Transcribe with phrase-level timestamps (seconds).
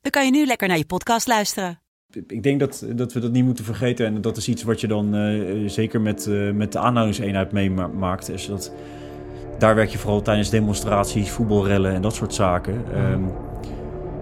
[0.00, 1.80] dan kan je nu lekker naar je podcast luisteren.
[2.26, 4.06] Ik denk dat, dat we dat niet moeten vergeten.
[4.06, 8.30] En dat is iets wat je dan uh, zeker met, uh, met de aanhoudingseenheid meemaakt.
[8.30, 8.72] Is dat,
[9.58, 12.84] daar werk je vooral tijdens demonstraties, voetbalrellen en dat soort zaken.
[13.12, 13.30] Um,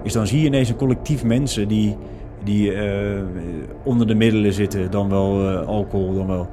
[0.03, 1.97] is dan zie je ineens een collectief mensen die,
[2.45, 3.23] die uh,
[3.84, 4.91] onder de middelen zitten.
[4.91, 6.48] Dan wel alcohol, dan wel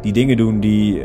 [0.00, 1.02] die dingen doen die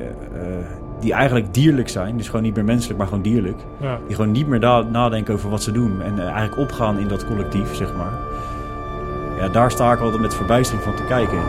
[1.05, 2.17] die eigenlijk dierlijk zijn.
[2.17, 3.59] Dus gewoon niet meer menselijk, maar gewoon dierlijk.
[3.81, 3.99] Ja.
[4.07, 4.59] Die gewoon niet meer
[4.89, 6.01] nadenken over wat ze doen.
[6.01, 8.13] En uh, eigenlijk opgaan in dat collectief, zeg maar.
[9.39, 11.39] Ja, daar sta ik altijd met verbijstering van te kijken.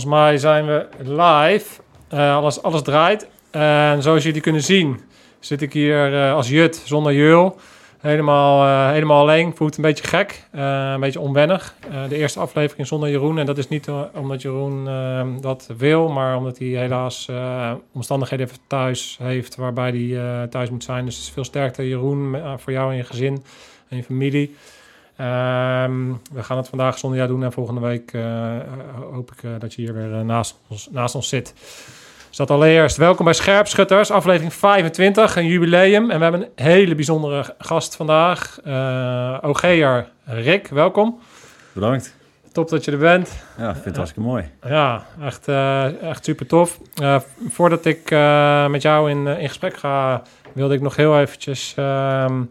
[0.00, 1.80] Volgens mij zijn we live.
[2.14, 3.28] Uh, alles, alles draait.
[3.50, 5.00] En zoals jullie kunnen zien,
[5.38, 7.56] zit ik hier uh, als Jut zonder Jul.
[7.98, 9.56] Helemaal, uh, helemaal alleen.
[9.56, 11.74] Voelt een beetje gek, een beetje onwennig.
[12.08, 13.38] de eerste aflevering zonder Jeroen.
[13.38, 14.88] En dat is niet omdat Jeroen
[15.40, 17.28] dat wil, maar omdat hij helaas
[17.92, 21.04] omstandigheden thuis heeft waarbij hij thuis moet zijn.
[21.04, 23.44] Dus veel sterkte, Jeroen, voor jou en je gezin
[23.88, 24.54] en je familie.
[25.20, 28.56] Um, we gaan het vandaag zonder jou doen en volgende week uh,
[29.12, 31.54] hoop ik uh, dat je hier weer uh, naast, ons, naast ons zit.
[32.28, 32.96] Dus dat allereerst.
[32.96, 36.10] Welkom bij Scherpschutters, aflevering 25, een jubileum.
[36.10, 38.58] En we hebben een hele bijzondere gast vandaag.
[39.42, 41.18] OG'er Rick, welkom.
[41.72, 42.14] Bedankt.
[42.52, 43.44] Top dat je er bent.
[43.58, 44.50] Ja, ik vind het hartstikke mooi.
[44.62, 45.48] Ja, echt,
[46.02, 46.80] echt super tof.
[47.48, 48.10] voordat ik
[48.70, 50.22] met jou in, in gesprek ga,
[50.52, 52.42] wilde ik nog heel eventjes ehm,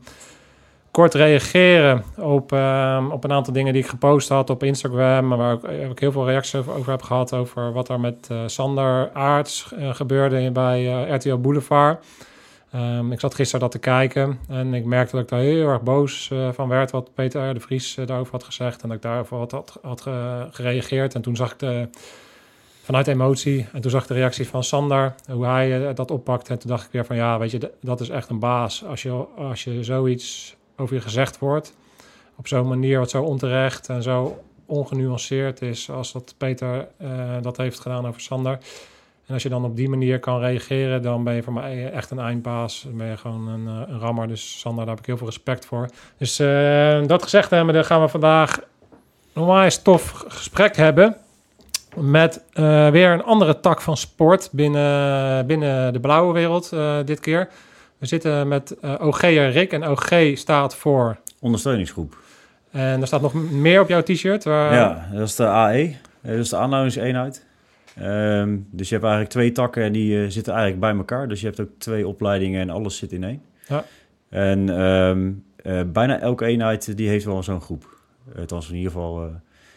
[0.95, 5.29] kort reageren op, uh, op een aantal dingen die ik gepost had op Instagram.
[5.29, 7.33] Waar ik, waar ik heel veel reacties over, heb gehad.
[7.33, 12.05] Over wat er met uh, Sander Aarts uh, gebeurde bij uh, RTL Boulevard.
[12.75, 15.81] Um, ik zat gisteren dat te kijken en ik merkte dat ik daar heel erg
[15.81, 16.91] boos van werd.
[16.91, 18.81] Wat Peter de Vries daarover had gezegd.
[18.81, 20.01] En dat ik daarover had, had, had
[20.51, 21.15] gereageerd.
[21.15, 21.87] En toen zag ik de,
[22.83, 23.67] vanuit emotie.
[23.73, 26.51] En toen zag ik de reactie van Sander, hoe hij dat oppakte.
[26.51, 28.85] En toen dacht ik weer van ja, weet je, dat is echt een baas.
[28.85, 31.73] Als je, als je zoiets over je gezegd wordt.
[32.35, 37.09] Op zo'n manier wat zo onterecht en zo ongenuanceerd is als dat Peter uh,
[37.41, 38.57] dat heeft gedaan over Sander.
[39.25, 42.11] En als je dan op die manier kan reageren, dan ben je voor mij echt
[42.11, 42.81] een eindbaas.
[42.81, 44.27] Dan ben je gewoon een, een rammer.
[44.27, 45.89] Dus Sander, daar heb ik heel veel respect voor.
[46.17, 48.59] Dus uh, dat gezegd hebben, gaan we vandaag
[49.33, 51.17] een tof gesprek hebben.
[51.95, 52.43] Met
[52.91, 56.69] weer een andere tak van sport binnen, binnen de blauwe wereld
[57.05, 57.49] dit keer.
[57.97, 61.17] We zitten met eh, OG'er Rick en OG staat voor...
[61.39, 62.17] Ondersteuningsgroep.
[62.71, 64.43] En er staat nog meer op jouw t-shirt.
[64.43, 64.73] Waar...
[64.73, 65.95] Ja, dat is de AE.
[66.21, 67.45] Dat is de aanhoudingseenheid.
[68.01, 71.27] Um, dus je hebt eigenlijk twee takken en die uh, zitten eigenlijk bij elkaar.
[71.27, 73.41] Dus je hebt ook twee opleidingen en alles zit in één.
[73.67, 73.85] Ja.
[74.29, 77.97] En um, uh, bijna elke eenheid die heeft wel zo'n groep.
[78.37, 79.21] Althans in ieder geval...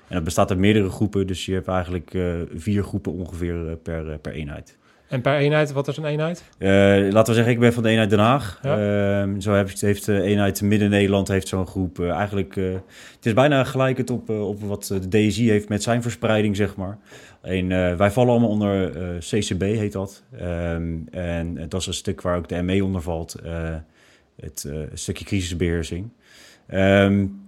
[0.08, 1.26] en dat bestaat uit meerdere groepen.
[1.26, 2.18] Dus je hebt eigenlijk
[2.54, 4.76] vier groepen ongeveer per, per eenheid.
[5.08, 6.44] En per eenheid, wat is een eenheid?
[6.58, 6.68] Uh,
[7.12, 8.58] laten we zeggen, ik ben van de eenheid Den Haag.
[8.62, 9.24] Ja.
[9.26, 11.98] Uh, zo heeft, heeft de eenheid Midden-Nederland heeft zo'n groep.
[11.98, 16.56] Uh, eigenlijk, het is bijna gelijk op, op wat de DSI heeft met zijn verspreiding,
[16.56, 16.98] zeg maar.
[17.40, 17.68] En,
[17.98, 20.22] wij vallen allemaal onder CCB, heet dat.
[20.38, 23.36] Ehm, en dat is een stuk waar ook de ME onder valt.
[24.40, 26.08] het stukje crisisbeheersing.
[26.74, 27.40] Um,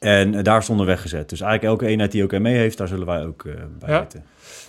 [0.00, 1.28] en daar stonden weggezet.
[1.28, 3.42] Dus eigenlijk elke eenheid die ook mee heeft, daar zullen wij ook
[3.78, 3.98] bij ja.
[3.98, 4.24] zitten.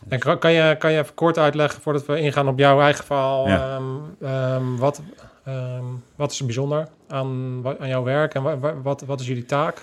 [0.07, 3.05] En kan, kan, je, kan je even kort uitleggen, voordat we ingaan op jouw eigen
[3.05, 3.75] verhaal, ja.
[3.75, 5.01] um, um, wat,
[5.47, 9.45] um, wat is er bijzonder aan, aan jouw werk en wat, wat, wat is jullie
[9.45, 9.81] taak?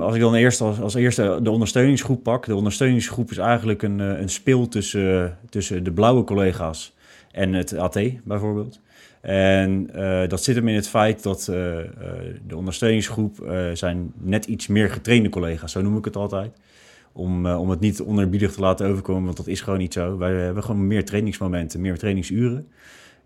[0.00, 2.46] als ik dan eerst als, als eerste de ondersteuningsgroep pak.
[2.46, 6.94] De ondersteuningsgroep is eigenlijk een, eh, een speel tussen, tussen de blauwe collega's
[7.32, 8.80] en het AT bijvoorbeeld.
[9.20, 11.46] En eh, dat zit hem in het feit dat eh,
[12.46, 16.52] de ondersteuningsgroep zijn net iets meer getrainde collega's, zo noem ik het altijd.
[17.12, 20.18] Om, eh, om het niet onerbiedig te laten overkomen, want dat is gewoon niet zo.
[20.18, 22.68] Wij hebben gewoon meer trainingsmomenten, meer trainingsuren.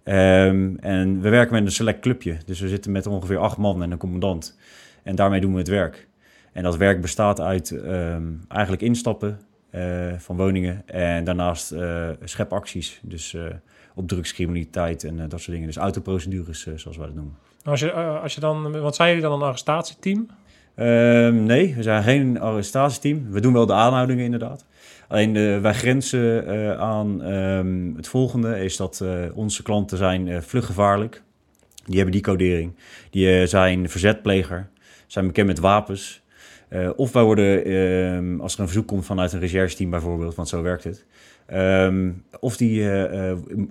[0.03, 2.37] Ehm, en we werken met een select clubje.
[2.47, 4.59] Dus we zitten met ongeveer acht man en een commandant.
[5.03, 6.09] En daarmee doen we het werk.
[6.53, 9.41] En dat werk bestaat uit ehm, eigenlijk instappen
[9.71, 10.83] eh, van woningen.
[10.87, 13.01] En daarnaast eh, schepacties.
[13.03, 13.45] Dus eh,
[13.97, 15.67] op drugscriminaliteit en eh, dat soort dingen.
[15.67, 17.37] Dus autoprocedures, eh, zoals wij dat noemen.
[17.65, 20.27] Als je, eh, als je dan, wat zijn jullie dan een arrestatieteam?
[20.77, 23.31] Ehm, nee, we zijn geen arrestatieteam.
[23.31, 24.65] We doen wel de aanhoudingen inderdaad.
[25.09, 30.43] Alleen eh, wij grenzen eh, aan ehm, het volgende, is dat eh, onze klanten zijn
[30.43, 31.23] vluggevaarlijk.
[31.85, 32.73] Die hebben die codering.
[33.11, 34.69] Die zijn verzetpleger,
[35.07, 36.25] zijn bekend met wapens.
[36.97, 40.63] Of wij worden, ehm, als er een verzoek komt vanuit een rechercheteam bijvoorbeeld, want zo
[40.63, 41.05] werkt het.
[42.41, 42.89] of die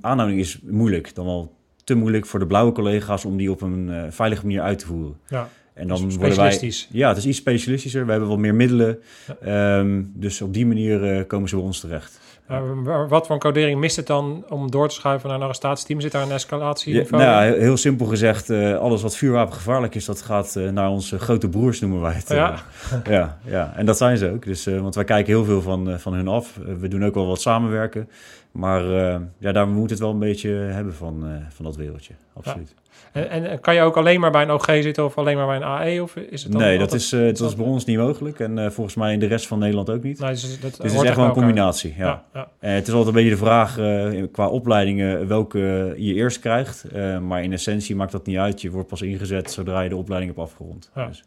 [0.01, 1.53] aanhouding is moeilijk, dan wel
[1.83, 5.17] te moeilijk voor de blauwe collega's om die op een veilige manier uit te voeren.
[5.27, 8.05] Ja, En dan dus worden wij, ja, het is iets specialistischer.
[8.05, 8.99] We hebben wat meer middelen.
[9.41, 12.19] Ehm, dus op die manier eh, komen ze bij ons terecht.
[12.47, 16.01] Wa- wat voor een codering mist het dan om door te schuiven naar een arrestatieteam?
[16.01, 16.93] Zit daar een escalatie?
[16.93, 20.89] Ja, nou, heel, heel simpel gezegd, eh, alles wat vuurwapengevaarlijk is, dat gaat eh, naar
[20.89, 22.29] onze grote broers, noemen wij het.
[22.29, 22.55] Ja.
[23.09, 24.45] Ja, ja, en dat zijn ze ook.
[24.45, 26.59] Dus, want wij kijken heel veel van, van hun af.
[26.79, 28.09] We doen ook wel wat samenwerken.
[28.55, 32.13] Maar eh, ja, daar moet het wel een beetje hebben van, eh, van dat wereldje.
[32.33, 32.75] Absoluut.
[33.11, 35.55] En, en kan je ook alleen maar bij een OG zitten of alleen maar bij
[35.55, 36.03] een AE?
[36.03, 38.39] Of is het dan nee, dat is, eh, dat is bij ons niet mogelijk.
[38.39, 40.19] En eh, volgens mij in de rest van Nederland ook niet.
[40.19, 41.93] Nee, dus dat dus het is echt wel een combinatie.
[41.97, 42.05] Ja.
[42.05, 42.49] Ja, ja.
[42.59, 46.83] Eh, het is altijd een beetje de vraag eh, qua opleidingen welke je eerst krijgt.
[46.83, 48.61] Eh, maar in essentie maakt dat niet uit.
[48.61, 50.91] Je wordt pas ingezet zodra je de opleiding hebt afgerond.
[50.95, 51.07] Ja.
[51.07, 51.23] Dus,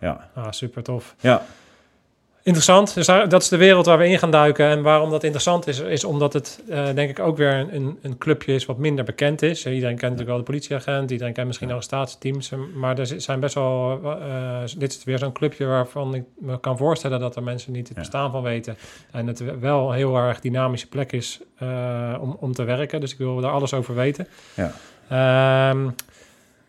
[0.00, 0.30] ja.
[0.34, 1.14] Ah, super tof.
[1.20, 1.42] ja,
[2.42, 2.94] Interessant.
[2.94, 4.66] Dus daar- dat is de wereld waar we in gaan duiken.
[4.66, 8.18] En waarom dat interessant is, is omdat het eh, denk ik ook weer een- een,
[8.18, 9.64] clubje is wat minder bekend is.
[9.64, 12.52] Eh, Iedereen kent natuurlijk wel de politieagent, iedereen kent misschien arrestatieteams.
[12.52, 14.00] eh, Maar er zi- zijn best wel,
[14.78, 17.96] dit is weer zo'n clubje waarvan ik me kan voorstellen dat er mensen niet het
[17.96, 18.02] Ja.
[18.02, 18.76] bestaan van weten.
[19.10, 21.40] En het wel een heel erg dynamische plek is
[22.20, 23.00] om, om te werken.
[23.00, 24.28] Dus ik wil daar alles over weten.
[24.54, 24.72] Ja.
[25.08, 25.84] Ehm,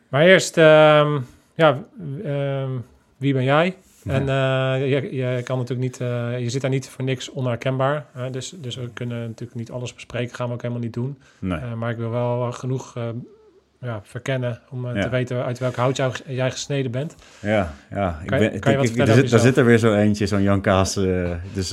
[0.09, 1.19] maar eerst, ehm,
[1.55, 1.83] ja,
[2.23, 2.69] ehm,
[3.17, 3.75] wie ben jij?
[4.09, 8.05] En eh, je, je kan natuurlijk niet, eh, je zit daar niet voor niks onherkenbaar.
[8.11, 8.29] Hè?
[8.29, 11.17] Dus, dus we kunnen natuurlijk niet alles bespreken, gaan we ook helemaal niet doen.
[11.39, 11.59] nee.
[11.59, 12.97] Eh, maar ik wil wel genoeg
[13.81, 15.01] ja, verkennen om Ja.
[15.01, 17.15] te weten uit welk hout jou, jij gesneden bent.
[17.41, 18.19] Ja, ja.
[18.21, 19.65] Ik Kan je- ben, kan je wat ik- ik- vertellen over zit, daar zit er
[19.65, 20.93] weer zo eentje, zo'n Jan Kaas.
[21.53, 21.69] dus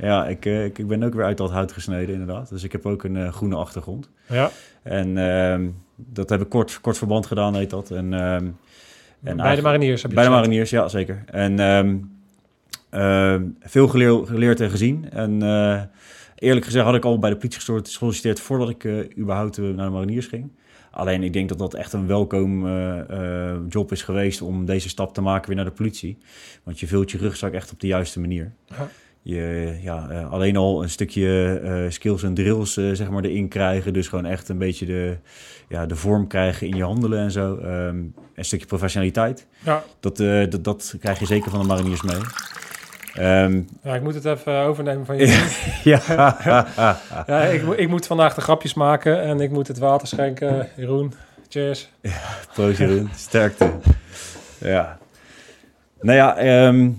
[0.00, 2.48] ja, ik, ik, ik ben ook weer uit dat hout gesneden, inderdaad.
[2.48, 4.10] Dus ik heb ook een groene achtergrond.
[4.28, 4.50] Ja,
[4.82, 5.66] En ehm,
[5.96, 7.90] dat heb ik kort, kort verband gedaan, heet dat.
[7.90, 8.46] En, ehm,
[9.26, 11.22] en bij de mariniers heb je Bij de mariniers, ja, zeker.
[11.26, 11.96] En ehm,
[12.90, 15.10] ehm, veel geleer- geleerd en gezien.
[15.10, 15.82] En eh,
[16.34, 19.86] eerlijk gezegd had ik al bij de politie gesolliciteerd- voordat ik eh, überhaupt eh, naar
[19.86, 20.50] de mariniers ging.
[20.90, 22.68] Alleen ik denk dat dat echt een welkom
[23.68, 26.18] job is geweest om deze stap te maken weer naar de politie.
[26.62, 28.52] Want je vult je rugzak echt op de juiste manier.
[28.66, 28.88] Ja.
[29.28, 33.48] Je, ja, eh, alleen al een stukje eh, skills en drills eh, zeg maar erin
[33.48, 33.92] krijgen.
[33.92, 35.16] Dus gewoon echt een beetje de,
[35.68, 37.56] ja, de vorm krijgen in je handelen en zo.
[37.56, 37.96] Ehm,
[38.34, 39.46] een stukje professionaliteit.
[39.64, 42.20] Ja, Dat, dat, dat krijg je zeker van de mariniers mee.
[43.14, 45.78] Ehm, ja, ik moet het even overnemen van je.
[45.84, 46.00] ja,
[47.26, 50.68] ja, ik, ik moet vandaag de grapjes maken en ik moet het water schenken.
[50.76, 51.12] Jeroen,
[51.48, 51.90] cheers.
[52.52, 53.08] proost Jeroen.
[53.14, 53.70] Sterkte.
[54.58, 54.98] Ja.
[56.00, 56.90] Nou ja, ehm,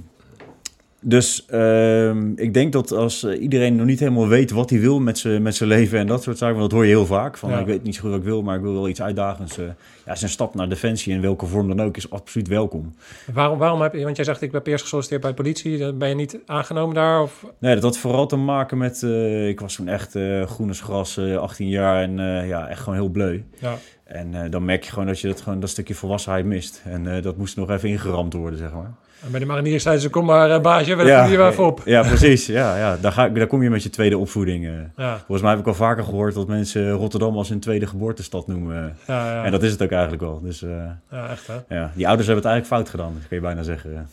[1.10, 5.00] dus ehm, ik denk dat als eh, iedereen nog niet helemaal weet wat hij wil
[5.00, 7.38] met zijn met leven en dat soort zaken, want dat hoor je heel vaak.
[7.38, 7.60] Van, Ja.
[7.60, 9.58] ik weet niet zo goed wat ik wil, maar ik wil wel iets uitdagends.
[9.58, 9.66] eh
[10.06, 12.96] ja, zijn stap naar defensie in welke vorm dan ook is absoluut welkom.
[13.34, 15.78] Waarom, waarom heb je, want jij zegt ik heb eerst gesolliciteerd bij de politie.
[15.78, 17.22] Dan Ben je niet aangenomen daar?
[17.22, 19.04] Of, Nee, dat had vooral te maken met...
[19.04, 22.68] eh, ik was toen echt eh groen als gras, eh, 18 jaar en eh, ja,
[22.68, 23.42] echt gewoon heel bleu.
[23.60, 23.76] ja.
[24.04, 26.82] En eh, dan merk je gewoon dat je dat, gewoon, dat stukje volwassenheid mist.
[26.86, 28.94] En eh, dat moest nog even ingeramd worden, zeg maar.
[29.24, 31.82] En bij de mariniers zeiden ze, kom maar eh, baasje, we ja, je op.
[31.86, 32.46] Ja, precies.
[32.46, 32.98] Ja, ja.
[33.02, 34.66] Daar, ga, daar kom je met je tweede opvoeding.
[34.66, 34.72] eh.
[34.98, 38.48] Ja, Volgens mij heb ik al vaker gehoord dat mensen Rotterdam als hun tweede geboortestad
[38.48, 38.98] noemen.
[39.08, 39.44] ja, ja.
[39.44, 40.42] En dat is het ook eigenlijk wel.
[40.42, 40.70] Dus eh,
[41.12, 41.76] ja echt hè.
[41.76, 44.10] ja, die ouders hebben het eigenlijk fout gedaan, kun je bijna zeggen.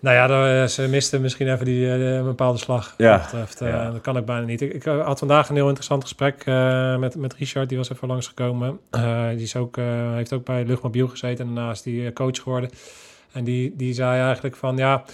[0.00, 2.94] Nou ja, dan, eh, ze misten misschien even die eh, een bepaalde slag.
[2.96, 3.90] Ja, betreft, eh, ja.
[3.90, 4.60] Dat kan ik bijna niet.
[4.60, 7.68] Ik, ik eh, had vandaag een heel interessant gesprek eh, met, met Richard.
[7.68, 8.78] Die was even langsgekomen.
[8.90, 11.48] Eh die is ook, eh, heeft ook bij Luchtmobiel gezeten.
[11.48, 12.70] En daarna is die eh, coach geworden.
[13.32, 15.04] En die, die zei eigenlijk van ja...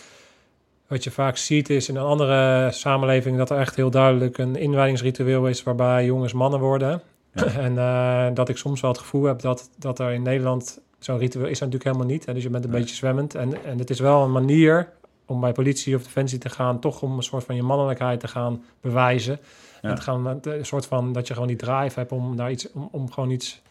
[0.86, 3.36] Wat je vaak ziet is in een andere samenleving...
[3.36, 5.62] dat er echt heel duidelijk een inwijdingsritueel is...
[5.62, 7.02] waarbij jongens mannen worden.
[7.32, 7.44] Ja.
[7.66, 10.80] en eh, dat ik soms wel het gevoel heb dat, dat er in Nederland...
[10.98, 12.26] zo'n ritueel is natuurlijk helemaal niet.
[12.26, 12.34] Hè?
[12.34, 12.80] Dus je bent een Nee.
[12.80, 13.34] beetje zwemmend.
[13.34, 14.88] En, en het is wel een manier
[15.26, 16.80] om bij politie of defensie te gaan...
[16.80, 19.38] toch om een soort van je mannelijkheid te gaan bewijzen.
[19.82, 19.88] Ja.
[19.88, 22.72] En te gaan, een soort van dat je gewoon die drive hebt om daar iets...
[22.72, 23.62] om, om gewoon iets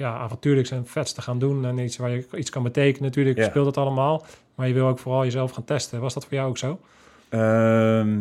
[0.00, 1.64] ja, avontuurlijks en vets te gaan doen.
[1.64, 3.02] En iets waar je iets kan betekenen.
[3.08, 3.44] Natuurlijk Ja.
[3.48, 4.24] speelt het allemaal.
[4.54, 6.00] Maar je wil ook vooral jezelf gaan testen.
[6.00, 6.80] Was dat voor jou ook zo?
[7.28, 8.20] Ehm,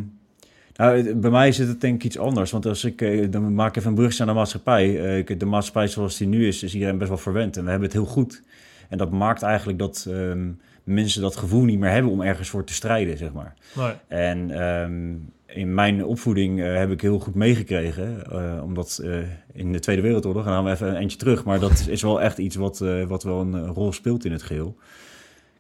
[0.76, 2.52] nou, bij mij zit het denk ik iets anders.
[2.52, 5.18] Want als ik, eh, dan maak ik even een brugje naar de maatschappij.
[5.28, 7.58] Eh, de maatschappij zoals die nu is, is iedereen best wel verwend.
[7.58, 8.42] En we hebben het heel goed.
[8.90, 10.48] En dat maakt eigenlijk dat ehm,
[10.84, 13.54] mensen dat gevoel niet meer hebben om ergens voor te strijden, zeg maar.
[13.76, 13.92] Nee.
[14.08, 15.16] En ehm,
[15.54, 18.32] in mijn opvoeding eh, heb ik heel goed meegekregen.
[18.32, 19.18] eh, omdat eh,
[19.54, 21.44] in de Tweede Wereldoorlog, gaan we even een eentje terug.
[21.44, 24.76] Maar dat is wel echt iets wat, wat wel een rol speelt in het geheel.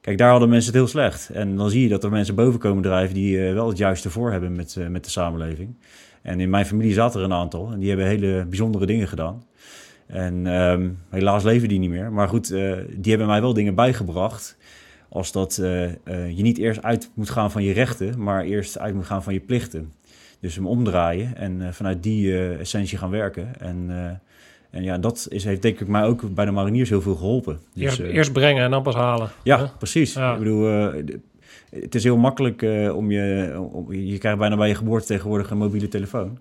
[0.01, 1.29] Kijk, daar hadden mensen het heel slecht.
[1.29, 4.31] En dan zie je dat er mensen boven komen drijven die wel het juiste voor
[4.31, 5.75] hebben met, met de samenleving.
[6.21, 7.71] En in mijn familie zaten er een aantal.
[7.71, 9.43] En die hebben hele bijzondere dingen gedaan.
[10.07, 12.11] En ehm, helaas leven die niet meer.
[12.11, 14.57] Maar goed, die hebben mij wel dingen bijgebracht.
[15.09, 15.91] Als dat eh, eh,
[16.37, 19.33] je niet eerst uit moet gaan van je rechten, maar eerst uit moet gaan van
[19.33, 19.93] je plichten.
[20.39, 23.59] Dus hem omdraaien en eh, vanuit die essentie gaan werken.
[23.59, 23.89] En,
[24.69, 27.59] en ja, dat is, heeft denk ik mij ook bij de mariniers heel veel geholpen.
[27.73, 29.29] Dus, Eerst, eerst brengen en dan pas halen.
[29.43, 29.65] ja, Hè?
[29.77, 30.13] precies.
[30.13, 30.33] Ja.
[30.33, 30.91] Ik bedoel,
[31.69, 32.61] het is heel makkelijk
[32.95, 33.55] om je...
[33.71, 36.39] Om, je krijgt bijna bij je geboorte tegenwoordig een mobiele telefoon.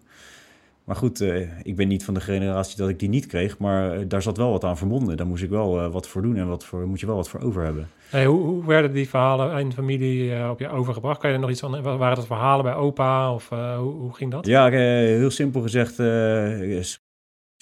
[0.88, 3.58] Maar goed, eh, ik ben niet van de generatie dat ik die niet kreeg.
[3.58, 5.16] Maar eh, daar zat wel wat aan verbonden.
[5.16, 7.28] Daar moest ik wel eh, wat voor doen en wat voor, moet je wel wat
[7.28, 7.88] voor over hebben.
[8.08, 11.20] Hey, hoe, hoe werden die verhalen in de familie op je overgebracht?
[11.20, 11.82] Kan je er nog iets van...
[11.82, 14.46] Waren dat verhalen bij opa of hoe, hoe ging dat?
[14.46, 16.98] Ja, heel simpel gezegd, is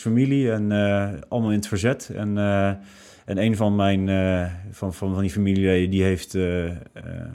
[0.02, 0.72] familie en
[1.28, 2.10] allemaal in het verzet.
[2.14, 2.38] En,
[3.24, 4.08] en een van mijn
[4.70, 6.34] van, van, van die familieleden die heeft,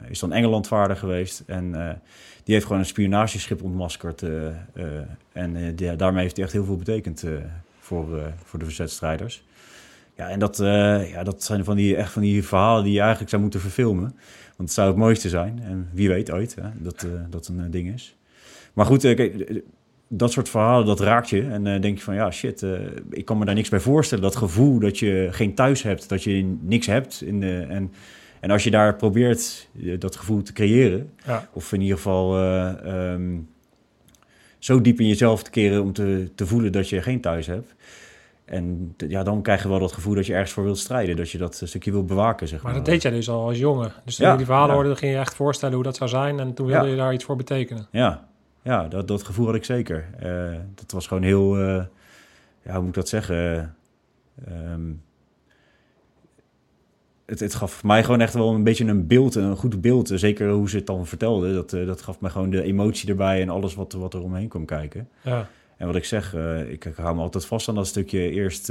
[0.08, 1.42] is dan Engeland vaardig geweest.
[1.46, 2.00] En
[2.44, 4.22] die heeft gewoon een spionageschip ontmaskerd.
[4.22, 4.54] eh, eh,
[5.32, 7.24] en eh, daarmee heeft hij echt heel veel betekend
[7.78, 9.44] voor, voor de verzetstrijders.
[10.16, 10.56] Ja, en dat,
[11.12, 14.14] ja, dat zijn van die, echt van die verhalen die je eigenlijk zou moeten verfilmen.
[14.56, 15.60] Want het zou het mooiste zijn.
[15.62, 18.16] En wie weet ooit hè, dat dat een ding is.
[18.72, 19.62] Maar goed, kijk,
[20.08, 21.42] dat soort verhalen, dat raakt je.
[21.42, 22.66] En denk je van, ja, shit,
[23.10, 24.24] ik kan me daar niks bij voorstellen.
[24.24, 27.22] Dat gevoel dat je geen thuis hebt, dat je niks hebt.
[27.22, 27.92] In de, en,
[28.42, 31.12] en als je daar probeert eh, dat gevoel te creëren...
[31.26, 31.48] Ja.
[31.52, 33.38] of in ieder geval eh, ehm,
[34.58, 37.74] zo diep in jezelf te keren om te, te voelen dat je geen thuis hebt...
[38.44, 41.16] En ja, dan krijg je wel dat gevoel dat je ergens voor wilt strijden.
[41.16, 42.72] Dat je dat een stukje wilt bewaken, zeg maar.
[42.72, 43.92] Maar dat deed jij dus al als jongen.
[44.04, 44.74] Dus toen Ja, je die verhalen ja.
[44.74, 46.40] hoorde, ging je echt voorstellen hoe dat zou zijn.
[46.40, 46.90] En toen wilde Ja.
[46.90, 47.86] je daar iets voor betekenen.
[47.90, 48.28] Ja,
[48.62, 50.04] ja dat, dat gevoel had ik zeker.
[50.18, 51.84] Eh, dat was gewoon heel, eh,
[52.62, 53.74] ja, hoe moet ik dat zeggen?
[54.46, 54.80] Ehm,
[57.32, 60.10] het, het gaf mij gewoon echt wel een beetje een beeld, een goed beeld.
[60.10, 61.54] Eh, Zeker hoe ze het dan vertelde.
[61.54, 64.48] Dat, eh, dat gaf mij gewoon de emotie erbij en alles wat, wat er omheen
[64.48, 65.08] kwam kijken.
[65.20, 65.48] Ja.
[65.76, 68.66] En wat ik zeg, eh, ik, ik hou me altijd vast aan dat stukje eerst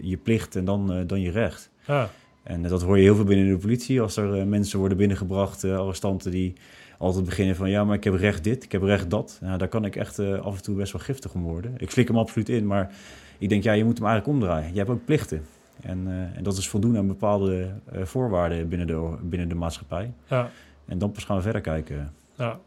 [0.00, 1.70] je plicht en dan, dan je recht.
[1.86, 2.10] Ja.
[2.42, 4.00] En dat hoor je heel veel binnen de politie.
[4.00, 6.52] Als er mensen worden binnengebracht, arrestanten die
[6.98, 7.70] altijd beginnen van...
[7.70, 9.38] ja, maar ik heb recht dit, ik heb recht dat.
[9.40, 11.74] Nou, daar kan ik echt af en toe best wel giftig om worden.
[11.76, 12.94] Ik flik hem absoluut in, maar
[13.38, 14.72] ik denk, ja, je moet hem eigenlijk omdraaien.
[14.72, 15.42] Je hebt ook plichten.
[15.82, 20.12] En, eh, en dat is voldoen aan bepaalde eh, voorwaarden binnen de, binnen de maatschappij.
[20.28, 20.50] Ja.
[20.86, 22.12] En dan pas gaan we verder kijken.
[22.36, 22.58] ja.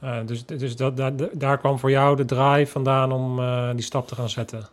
[0.00, 0.22] Ja.
[0.22, 4.08] Dus dus dat, daar, daar kwam voor jou de drive vandaan om eh, die stap
[4.08, 4.66] te gaan zetten.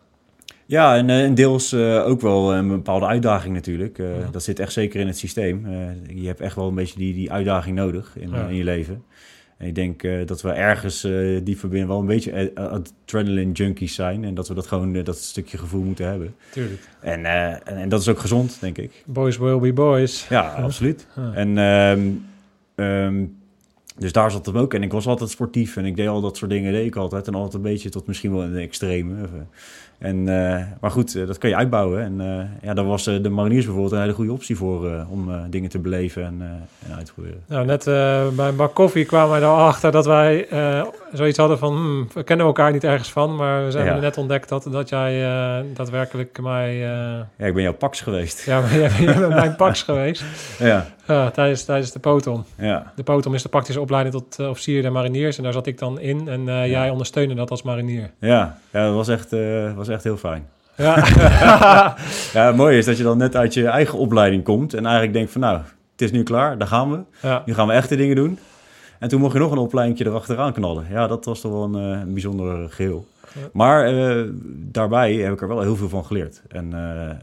[0.66, 3.98] Ja, en, en deels ook wel een bepaalde uitdaging natuurlijk.
[3.98, 4.28] Ja.
[4.32, 5.68] Dat zit echt zeker in het systeem.
[6.08, 8.48] Je hebt echt wel een beetje die, die uitdaging nodig in, Ja.
[8.48, 9.04] in je leven.
[9.64, 13.52] En ik denk eh, dat we ergens eh, die verbinden wel een beetje eh, adrenaline
[13.52, 14.24] junkies zijn.
[14.24, 16.36] En dat we dat gewoon, dat stukje gevoel moeten hebben.
[16.52, 16.82] Tuurlijk.
[17.00, 19.04] En, en, en dat is ook gezond, denk ik.
[19.06, 20.28] Boys will be boys.
[20.28, 21.08] Ja, absoluut.
[21.34, 22.10] En ehm,
[22.76, 23.26] ehm,
[23.98, 24.74] dus daar zat hem ook.
[24.74, 27.28] En ik was altijd sportief en ik deed al dat soort dingen, deed ik altijd.
[27.28, 29.14] En altijd een beetje tot misschien wel een extreme.
[30.04, 32.02] En, eh, maar goed, eh, dat kan je uitbouwen.
[32.02, 35.70] En eh, ja, daar was de mariniers bijvoorbeeld een hele goede optie voor om dingen
[35.70, 36.42] te beleven en,
[36.88, 37.44] en uit te proberen.
[37.48, 37.84] Nou, net
[38.36, 40.48] bij een bak koffie kwamen wij erachter dat wij
[41.14, 41.74] zoiets hadden van...
[41.74, 44.00] hmm, we kennen elkaar niet ergens van, maar we zijn Ja.
[44.00, 45.22] net ontdekt dat, dat jij
[45.74, 46.76] daadwerkelijk mij...
[46.78, 48.46] Ja, ik ben jouw pax geweest.
[48.46, 50.24] ja, jij jij bent mijn pax geweest
[50.60, 52.46] Ja, Ja, tijdens, tijdens de potom.
[52.58, 52.92] ja.
[52.96, 55.78] De potom is de praktische opleiding tot eh, officier der mariniers en daar zat ik
[55.80, 58.12] dan in en eh, jij ondersteunde dat als marinier.
[58.20, 60.48] Ja, ja dat was echt, eh, was echt heel fijn.
[60.76, 60.96] Ja,
[62.34, 65.14] Ja, het mooie is dat je dan net uit je eigen opleiding komt en eigenlijk
[65.14, 65.58] denkt van nou,
[65.92, 67.00] het is nu klaar, daar gaan we.
[67.22, 68.40] ja, Nu gaan we echte dingen doen.
[69.00, 70.86] En toen mocht je nog een opleiding erachteraan knallen.
[70.90, 73.06] Ja, dat was toch wel een, eh, een bijzonder geheel.
[73.34, 73.50] Ja.
[73.54, 74.24] Maar eh,
[74.56, 76.42] daarbij heb ik er wel heel veel van geleerd.
[76.48, 77.18] En, eh, eh,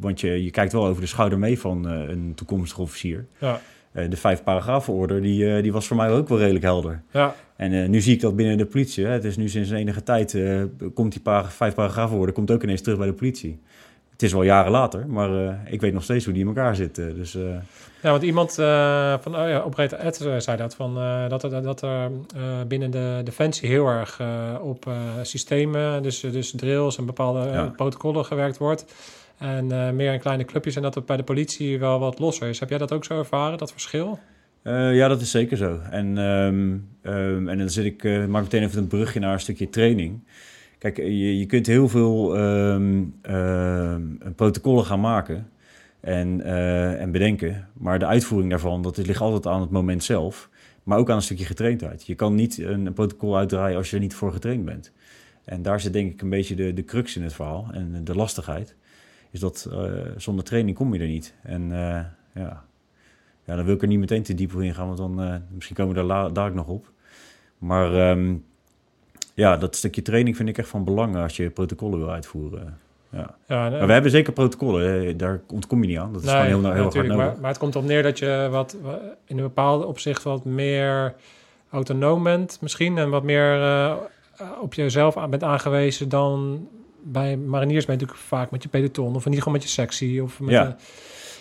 [0.00, 3.26] want je, je kijkt wel over de schouder mee van een toekomstige officier.
[3.38, 3.60] ja,
[4.08, 7.02] de vijf paragrafenorder, die, die was voor mij ook wel redelijk helder.
[7.12, 9.04] ja, En nu zie ik dat binnen de politie.
[9.04, 9.10] Hè.
[9.10, 10.38] Het is nu sinds enige tijd,
[10.94, 13.60] komt die para- vijf paragrafenorder komt ook ineens terug bij de politie.
[14.18, 16.76] Het is wel jaren later, maar eh, ik weet nog steeds hoe die in elkaar
[16.76, 17.14] zitten.
[17.14, 17.42] Dus eh,
[18.02, 20.94] Ja, want iemand eh, van oh ja, operator Ed zei dat, van,
[21.28, 22.10] dat er, dat er
[22.66, 24.20] binnen de defensie heel erg
[24.60, 24.90] op
[25.22, 27.72] systemen, dus, dus drills en bepaalde Ja.
[27.76, 28.84] protocollen gewerkt wordt.
[29.38, 32.60] En meer in kleine clubjes en dat het bij de politie wel wat losser is.
[32.60, 34.18] Heb jij dat ook zo ervaren, dat verschil?
[34.62, 35.80] Uh, ja, dat is zeker zo.
[35.90, 39.40] En, um, um, en dan zit ik, uh, maak meteen even een brugje naar een
[39.40, 40.20] stukje training.
[40.78, 43.14] Kijk, je, je kunt heel veel um,
[44.36, 45.48] protocollen gaan maken
[46.00, 47.68] en, uh, en bedenken.
[47.72, 50.50] Maar de uitvoering daarvan, dat ligt altijd aan het moment zelf.
[50.82, 52.06] Maar ook aan een stukje getraindheid.
[52.06, 54.92] Je kan niet een, protocol uitdraaien als je er niet voor getraind bent.
[55.44, 58.14] En daar zit denk ik een beetje de, de crux in het verhaal en de
[58.14, 58.76] lastigheid.
[59.30, 61.34] Is dat uh, zonder training kom je er niet.
[61.42, 61.68] En
[62.34, 62.64] ja,
[63.44, 65.94] ja, dan wil ik er niet meteen te diep in gaan, want dan misschien komen
[65.94, 66.92] we daar dadelijk nog op.
[67.58, 68.44] Maar um,
[69.38, 72.78] ja, dat stukje training vind ik echt van belang als je protocollen wil uitvoeren.
[73.10, 73.34] Ja.
[73.46, 76.12] ja maar we hebben zeker protocollen, daar ontkom je niet aan.
[76.12, 77.16] Dat is nee, gewoon heel, heel hard nodig.
[77.16, 78.76] Maar, maar, het komt op neer dat je wat,
[79.24, 81.14] in een bepaalde opzicht wat meer
[81.70, 83.94] autonoom bent misschien en wat meer uh,
[84.60, 86.66] op jezelf bent aangewezen dan
[87.02, 89.68] bij mariniers ben je natuurlijk vaak met je peloton of in ieder geval met je
[89.68, 90.64] sectie of met ja.
[90.64, 90.74] de,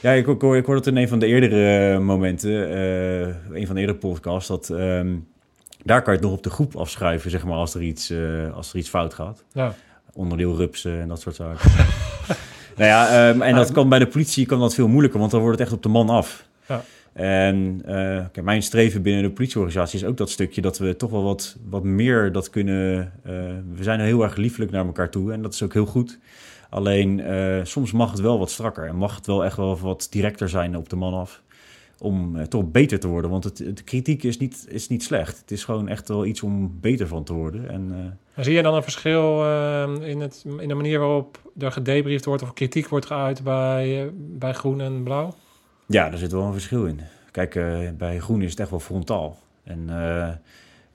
[0.02, 3.20] ja, ik, ik, hoor, ik hoor dat in een van de eerdere momenten, uh,
[3.60, 5.28] een van de eerdere podcasts, dat um,
[5.88, 8.54] daar kan je het nog op de groep afschrijven, zeg maar, als er iets, uh,
[8.54, 9.44] als er iets fout gaat.
[9.54, 9.74] Ja.
[10.14, 11.72] Onderdeel rupsen en dat soort zaken.
[12.78, 15.42] nou ja, um, en dat kan bij de politie kan dat veel moeilijker, want dan
[15.42, 16.46] wordt het echt op de man af.
[16.68, 16.82] Ja.
[17.14, 21.12] En uh, kijk, mijn streven binnen de politieorganisatie is ook dat stukje dat we toch
[21.12, 23.12] wel wat, wat meer dat kunnen.
[23.26, 23.34] Uh,
[23.76, 26.20] we zijn heel erg liefelijk naar elkaar toe en dat is ook heel goed.
[26.70, 30.08] Alleen uh, soms mag het wel wat strakker en mag het wel echt wel wat
[30.10, 31.42] directer zijn op de man af.
[32.00, 33.32] Om uh, toch beter te worden.
[33.32, 35.40] Want het, de kritiek is niet, is niet slecht.
[35.40, 37.70] Het is gewoon echt wel iets om beter van te worden.
[37.70, 39.44] En, uh, zie je dan een verschil
[40.02, 44.54] in, het, in de manier waarop er gedebriefd wordt of kritiek wordt geuit bij, bij
[44.54, 45.34] groen en blauw?
[45.86, 47.00] Ja, daar zit wel een verschil in.
[47.32, 47.54] Kijk,
[47.98, 49.38] bij groen is het echt wel frontaal.
[49.64, 49.90] En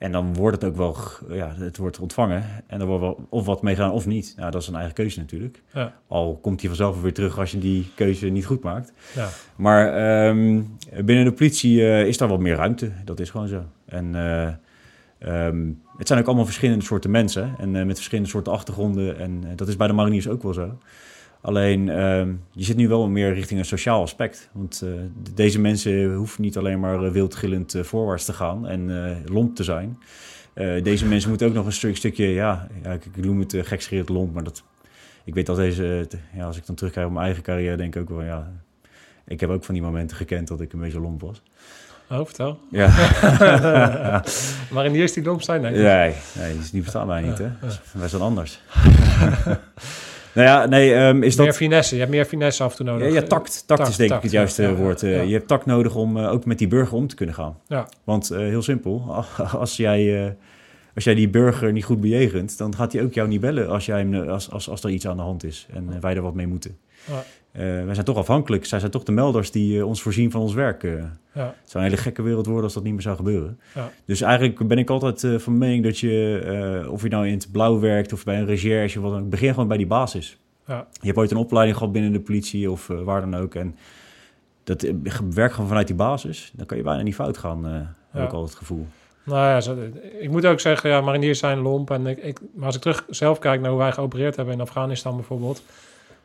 [0.02, 0.97] en dan wordt het ook wel,
[1.37, 2.44] ja, het wordt ontvangen.
[2.66, 4.35] En er wordt wel of wat mee gedaan of niet.
[4.37, 5.62] Nou, dat is een eigen keuze natuurlijk.
[5.73, 5.94] Ja.
[6.06, 8.92] Al komt hij vanzelf weer terug als je die keuze niet goed maakt.
[9.14, 9.28] Ja.
[9.56, 12.90] Maar um, binnen de politie uh, is daar wat meer ruimte.
[13.04, 13.65] Dat is gewoon zo.
[13.84, 17.54] En uh, um, het zijn ook allemaal verschillende soorten mensen.
[17.58, 19.19] En uh, met verschillende soorten achtergronden.
[19.19, 20.78] En dat is bij de mariniers ook wel zo.
[21.43, 24.49] Alleen, uh, je zit nu wel meer richting een sociaal aspect.
[24.52, 24.91] Want uh,
[25.35, 29.65] deze mensen hoeven niet alleen maar uh, wildgillend uh, voorwaarts te gaan en lomp te
[29.65, 29.99] zijn.
[30.83, 34.02] deze mensen moeten ook nog een stuk, stukje, ja, ja ik, ik noem het uh,
[34.07, 34.63] lomp, maar dat,
[35.25, 38.00] ik weet dat deze, ja, als ik dan terugkijk op mijn eigen carrière, denk ik
[38.00, 38.52] ook wel, ja,
[39.26, 41.43] ik heb ook van die momenten gekend dat ik een beetje lomp was.
[42.11, 42.59] Oh, vertel.
[42.71, 42.87] Ja.
[43.39, 44.25] ja.
[44.73, 45.83] maar in die eerste die lomp zijn, denk ik.
[45.83, 47.49] Nee, nee, die bestaan wij niet, hè.
[47.93, 48.61] Wij zijn anders.
[50.34, 51.56] Nou ja, nee, um, is meer dat...
[51.56, 51.95] finesse.
[51.95, 53.08] Je hebt meer finesse af en toe nodig.
[53.08, 53.66] Ja, ja tact.
[53.66, 55.00] Tact, is denk tact, ik het juiste ja, woord.
[55.00, 55.08] Ja.
[55.08, 57.58] Je hebt tact nodig om uh, ook met die burger om te kunnen gaan.
[57.66, 57.88] Ja.
[58.04, 60.36] Want uh, heel simpel, als jij,
[60.95, 62.58] als jij die burger niet goed bejegent...
[62.58, 65.06] dan gaat hij ook jou niet bellen als, jij hem, als, als, als er iets
[65.06, 65.66] aan de hand is...
[65.73, 66.78] en wij er wat mee moeten.
[67.52, 67.60] Ja.
[67.84, 68.65] wij zijn toch afhankelijk.
[68.65, 70.82] Zij zijn toch de melders die ons voorzien van ons werk.
[70.82, 71.12] Ja.
[71.32, 73.60] Het zou een hele gekke wereld worden als dat niet meer zou gebeuren.
[73.75, 73.93] Ja.
[74.04, 76.86] Dus eigenlijk ben ik altijd van mening dat je...
[76.91, 79.00] of je nou in het blauw werkt of bij een recherche...
[79.00, 80.36] Wat dan, begin gewoon bij die basis.
[80.67, 80.86] Ja.
[80.93, 83.54] Je hebt ooit een opleiding gehad binnen de politie of uh, waar dan ook.
[83.54, 83.76] En
[84.65, 84.86] dat
[85.30, 86.52] werkt gewoon vanuit die basis.
[86.54, 88.86] Dan kan je bijna niet fout gaan, uh, heb ik al het gevoel.
[89.25, 89.76] Nou ja, zo,
[90.19, 91.91] ik moet ook zeggen, ja, mariniers zijn lomp.
[91.91, 94.60] En ik, ik, maar als ik terug zelf kijk naar hoe wij geopereerd hebben in
[94.60, 95.62] Afghanistan bijvoorbeeld,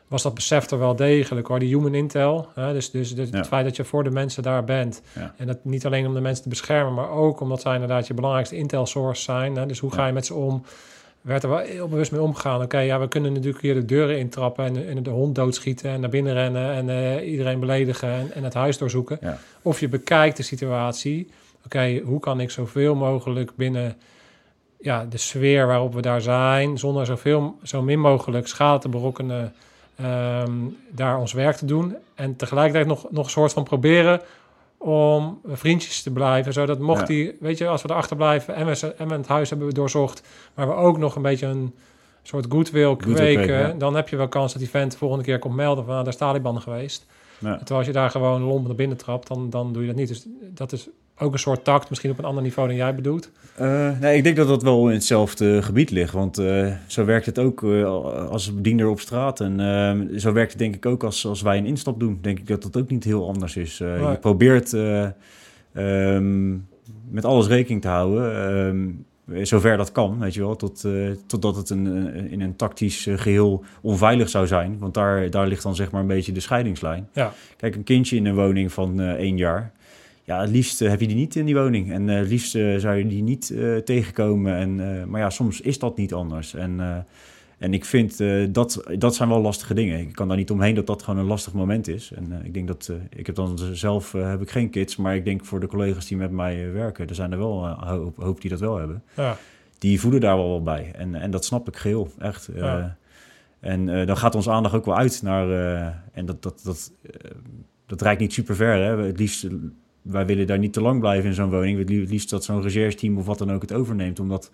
[0.08, 1.58] was dat besef er wel degelijk hoor.
[1.58, 2.48] Die human intel.
[2.54, 3.36] Hè, dus dus, dus Ja.
[3.36, 5.02] het feit dat je voor de mensen daar bent.
[5.14, 5.34] Ja.
[5.36, 8.14] En dat niet alleen om de mensen te beschermen, maar ook omdat zij inderdaad je
[8.14, 9.56] belangrijkste intel source zijn.
[9.56, 10.62] Hè, dus hoe ga je met ze om?
[11.20, 12.62] werd er wel heel bewust mee omgegaan.
[12.62, 16.00] Oké, ja, we kunnen natuurlijk hier de deuren intrappen en, en de hond doodschieten en
[16.00, 19.18] naar binnen rennen en eh, iedereen beledigen en, en het huis doorzoeken.
[19.20, 19.38] Ja.
[19.62, 21.30] Of je bekijkt de situatie.
[21.64, 23.96] Oké, hoe kan ik zoveel mogelijk binnen
[24.80, 29.54] ja, de sfeer waarop we daar zijn, zonder zoveel, zo min mogelijk schade te berokkenen,
[29.98, 30.52] ehm,
[30.90, 31.96] daar ons werk te doen.
[32.14, 34.20] En tegelijkertijd nog, nog een soort van proberen
[34.78, 36.52] om vriendjes te blijven.
[36.52, 37.06] Zodat mocht Ja.
[37.06, 40.22] die, weet je, als we erachter blijven en we, en we het huis hebben doorzocht,
[40.54, 41.74] maar we ook nog een beetje een
[42.22, 43.72] soort goodwill Goodwill kweken, kweken, ja.
[43.72, 46.04] dan heb je wel kans dat die vent de volgende keer komt melden van, nou,
[46.04, 47.06] daar is Taliban geweest.
[47.38, 47.56] Ja.
[47.56, 50.08] Terwijl als je daar gewoon lomp naar binnen trapt, dan, dan doe je dat niet.
[50.08, 53.30] Dus dat is ook een soort tact, misschien op een ander niveau dan jij bedoelt.
[53.60, 56.12] Uh, nee, ik denk dat dat wel in hetzelfde gebied ligt.
[56.12, 57.84] Want uh, zo werkt het ook uh,
[58.30, 59.40] als bediener op straat.
[59.40, 62.18] En zo werkt het denk ik ook als, als wij een instap doen.
[62.22, 63.78] Denk ik dat dat ook niet heel anders is.
[63.78, 64.10] Nee.
[64.10, 64.72] Je probeert
[65.74, 66.66] um,
[67.10, 68.50] met alles rekening te houden.
[68.66, 69.06] Um,
[69.42, 70.56] zover dat kan, weet je wel.
[70.56, 74.76] Tot, uh, totdat het een, een- in een tactisch uh, geheel onveilig zou zijn.
[74.78, 77.08] Want daar, daar ligt dan zeg maar een beetje de scheidingslijn.
[77.12, 77.32] Ja.
[77.56, 79.72] Kijk, een kindje in een woning van uh, één jaar.
[80.28, 81.92] Ja, het liefst heb je die niet in die woning.
[81.92, 84.54] En uh, het liefst zou je die niet uh, tegenkomen.
[84.54, 86.54] En, uh, maar ja, soms is dat niet anders.
[86.54, 87.06] En,
[87.58, 88.18] En ik vind
[88.54, 89.98] dat, dat zijn wel lastige dingen.
[89.98, 92.12] Ik kan daar niet omheen dat dat gewoon een lastig moment is.
[92.12, 95.44] En ik denk dat, ik heb dan zelf heb ik geen kids, maar ik denk
[95.44, 98.50] voor de collega's die met mij werken, er zijn er wel een hoop, hoop, die
[98.50, 99.02] dat wel hebben.
[99.16, 99.36] Ja.
[99.78, 100.90] Die voelen daar wel, wel bij.
[100.94, 102.48] En, en dat snap ik geheel, echt.
[102.54, 102.96] Ja.
[103.60, 105.48] En dan gaat onze aandacht ook wel uit naar,
[106.12, 106.92] en dat, dat, dat,
[107.86, 108.74] dat reikt niet super ver.
[108.74, 108.96] Hè?
[108.96, 109.46] Het liefst,
[110.10, 111.78] wij willen daar niet te lang blijven in zo'n woning.
[111.78, 114.50] Het liefst dat zo'n recherche-team of wat dan ook het overneemt, omdat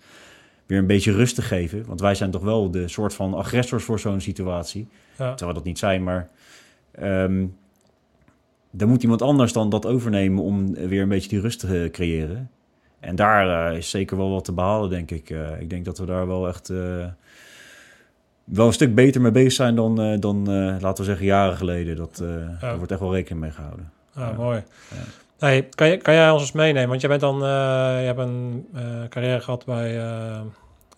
[0.65, 1.85] weer een beetje rust te geven.
[1.85, 4.87] Want wij zijn toch wel de soort van agressors voor zo'n situatie.
[5.17, 5.27] Ja.
[5.27, 6.29] Terwijl we dat niet zijn, maar...
[7.03, 7.55] Um,
[8.77, 12.49] dan moet iemand anders dan dat overnemen om weer een beetje die rust te creëren.
[12.99, 15.29] En daar uh, is zeker wel wat te behalen, denk ik.
[15.29, 17.05] Uh, ik denk dat we daar wel echt uh,
[18.43, 20.45] wel een stuk beter mee bezig zijn dan, dan
[20.79, 21.95] laten we zeggen, jaren geleden.
[21.95, 22.57] Dat, ja.
[22.59, 23.91] Daar wordt echt wel rekening mee gehouden.
[24.15, 24.63] Ja, mooi.
[25.39, 26.89] Hey, kan, je, kan jij ons eens meenemen?
[26.89, 27.47] Want jij bent dan, uh,
[27.99, 30.41] je hebt een uh, carrière gehad bij uh,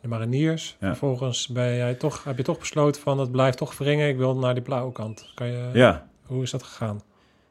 [0.02, 0.78] de mariniers.
[0.80, 0.88] Ja.
[0.88, 4.10] Vervolgens ben jij toch, heb je toch besloten van het blijft toch wringen.
[4.10, 5.32] Ik wil naar die blauwe kant.
[5.36, 6.08] Kan je, ja.
[6.26, 7.02] Hoe is dat gegaan?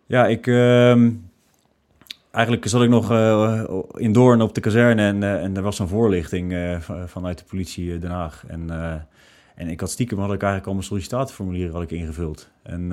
[0.06, 0.46] Ja, ik...
[0.46, 1.12] Uh,
[2.30, 3.10] eigenlijk zat ik nog
[3.94, 8.10] in Doorn op de kazerne en, en er was een voorlichting vanuit de politie Den
[8.10, 8.44] Haag.
[8.48, 8.70] En,
[9.54, 12.50] en ik had stiekem, had ik eigenlijk al mijn sollicitatieformulier had ik ingevuld.
[12.62, 12.92] En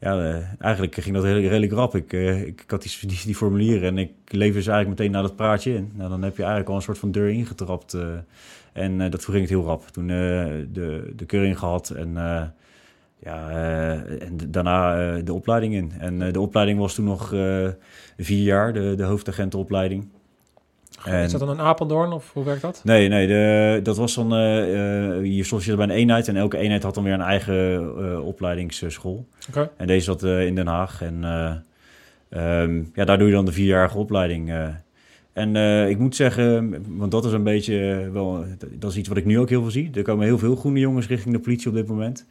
[0.00, 1.94] ja, uh, eigenlijk ging dat heel, redelijk rap.
[1.94, 5.36] Ik, uh, ik, had die, die, formulieren en ik lever ze eigenlijk meteen naar dat
[5.36, 5.92] praatje in.
[5.94, 7.94] Nou, dan heb je eigenlijk al een soort van deur ingetrapt.
[7.94, 8.08] Uh,
[8.72, 9.86] en dat ging het heel rap.
[9.86, 12.12] Toen de, de keuring gehad en,
[13.18, 13.50] ja,
[14.18, 15.92] en daarna de opleiding in.
[15.98, 17.28] En de opleiding was toen nog
[18.16, 20.08] vier jaar, de, de hoofdagentenopleiding.
[21.04, 22.80] En, is dat dan een Apeldoorn of hoe werkt dat?
[22.84, 24.32] Nee, nee de, dat was dan.
[24.32, 24.38] Uh,
[25.36, 29.26] je solliciteerde bij een eenheid en elke eenheid had dan weer een eigen uh, opleidingsschool.
[29.48, 29.70] Okay.
[29.76, 31.02] En deze zat in Den Haag.
[31.02, 31.14] En
[32.30, 34.52] um, ja, daar doe je dan de vierjarige opleiding.
[35.32, 35.56] en
[35.88, 38.44] ik moet zeggen, want dat is een beetje wel.
[38.72, 39.90] Dat is iets wat ik nu ook heel veel zie.
[39.94, 42.26] Er komen heel veel groene jongens richting de politie op dit moment.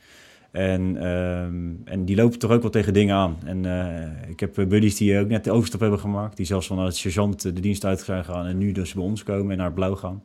[0.56, 3.38] En, um, en die lopen toch ook wel tegen dingen aan.
[3.46, 6.38] En uh, ik heb buddies die ook net de overstap hebben gemaakt.
[6.38, 8.46] Die zelfs vanuit sergeant de dienst uit zijn gegaan.
[8.46, 10.24] En nu dus bij ons komen en naar blauw gaan.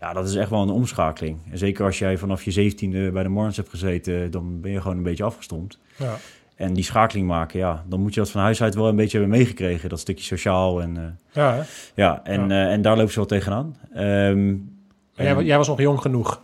[0.00, 1.38] Ja, dat is echt wel een omschakeling.
[1.50, 4.30] En zeker als jij vanaf je zeventiende bij de Morns hebt gezeten.
[4.30, 5.78] Dan ben je gewoon een beetje afgestomd.
[5.96, 6.16] Ja.
[6.54, 9.18] En die schakeling maken, ja, dan moet je dat van huis uit wel een beetje
[9.18, 9.88] hebben meegekregen.
[9.88, 10.82] Dat stukje sociaal.
[10.82, 11.62] En, uh, ja, hè?
[11.94, 12.66] ja, en, ja.
[12.66, 13.76] Uh, en daar lopen ze wel tegenaan.
[13.96, 14.78] Um,
[15.14, 16.42] jij, jij was nog jong genoeg.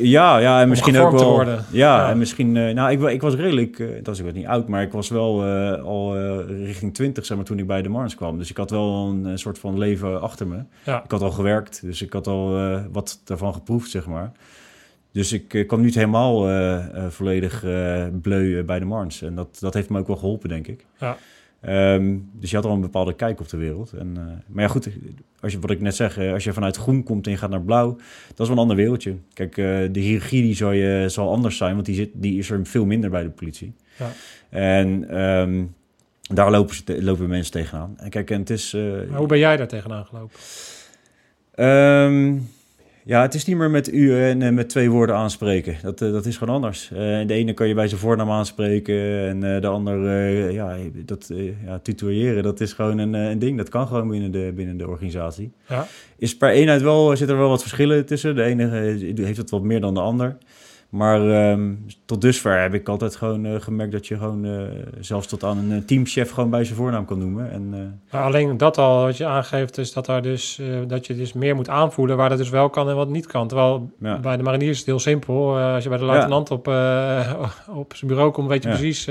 [0.00, 1.30] Ja, ja, en misschien ook wel.
[1.30, 1.64] Worden.
[1.70, 2.52] Ja, ja, en misschien.
[2.52, 3.78] Nou, ik, ik was redelijk.
[3.78, 7.36] Uh, dat is ik niet oud, maar ik was wel uh, al richting 20, zeg
[7.36, 8.38] maar, toen ik bij de Mars kwam.
[8.38, 10.62] Dus ik had wel een, soort van leven achter me.
[10.84, 11.04] Ja.
[11.04, 12.58] Ik had al gewerkt, dus ik had al
[12.92, 14.32] wat daarvan geproefd, zeg maar.
[15.12, 16.48] Dus ik kwam niet helemaal
[17.08, 17.64] volledig
[18.22, 19.22] bleu bij de Mars.
[19.22, 20.86] En dat, dat heeft me ook wel geholpen, denk ik.
[20.98, 21.16] Ja.
[21.68, 23.92] Um, dus je had al een bepaalde kijk op de wereld.
[23.92, 24.88] En, uh, maar ja, goed,
[25.40, 27.62] als je, wat ik net zeg, als je vanuit groen komt en je gaat naar
[27.62, 27.96] blauw,
[28.28, 29.16] dat is wel een ander wereldje.
[29.32, 32.50] Kijk, uh, de hiërarchie die zal, je, zal anders zijn, want die, zit, die is
[32.50, 33.74] er veel minder bij de politie.
[33.98, 34.10] Ja.
[34.48, 35.74] En um,
[36.22, 37.94] daar lopen, ze te, lopen mensen tegenaan.
[37.96, 38.74] En kijk, en het is...
[38.74, 40.38] Uh, hoe ben jij daar tegenaan gelopen?
[41.54, 42.48] Um,
[43.04, 45.76] ja, het is niet meer met u en uh, met twee woorden aanspreken.
[45.82, 46.90] Dat, uh, dat is gewoon anders.
[46.92, 51.30] Uh, de ene kan je bij zijn voornaam aanspreken en de ander, ja, dat
[51.64, 53.56] ja, tutoyeren, dat is gewoon een, een ding.
[53.56, 55.52] Dat kan gewoon binnen de, binnen de organisatie.
[55.68, 55.86] Ja.
[56.18, 58.34] Is per eenheid wel, zit er wel wat verschillen tussen.
[58.34, 58.68] De ene
[59.14, 60.36] heeft het wat meer dan de ander.
[60.90, 64.62] Maar um, tot dusver heb ik altijd gewoon uh, gemerkt dat je gewoon uh,
[65.00, 67.50] zelfs tot aan een teamchef gewoon bij zijn voornaam kan noemen.
[67.50, 68.12] En, uh...
[68.12, 71.54] maar alleen dat al wat je aangeeft, is dat, daar dus, dat je dus meer
[71.54, 73.48] moet aanvoelen waar dat dus wel kan en wat niet kan.
[73.48, 74.18] Terwijl ja.
[74.18, 75.58] bij de mariniers is het heel simpel.
[75.58, 76.54] als je bij de luitenant ja.
[76.54, 76.66] op,
[77.82, 78.74] op zijn bureau komt, weet je Ja.
[78.74, 79.06] precies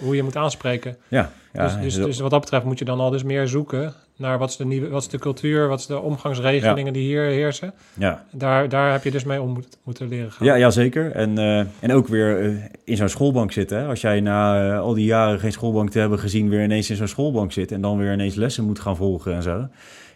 [0.00, 0.96] hoe je moet aanspreken.
[1.08, 3.94] Ja, ja, dus, dus, dus wat dat betreft moet je dan al dus meer zoeken
[4.16, 7.22] naar wat is de, nieuwe, wat is de cultuur, wat is de omgangsregelingen die hier
[7.22, 7.72] heersen.
[7.94, 8.24] ja.
[8.32, 10.46] Daar, daar heb je dus mee om moet, moeten leren gaan.
[10.46, 11.12] Ja, ja zeker.
[11.12, 13.78] En, uh, en ook weer uh, in zo'n schoolbank zitten.
[13.78, 13.86] Hè?
[13.86, 16.48] Als jij na uh, al die jaren geen schoolbank te hebben gezien...
[16.48, 17.72] weer ineens in zo'n schoolbank zit...
[17.72, 19.68] en dan weer ineens lessen moet gaan volgen en zo.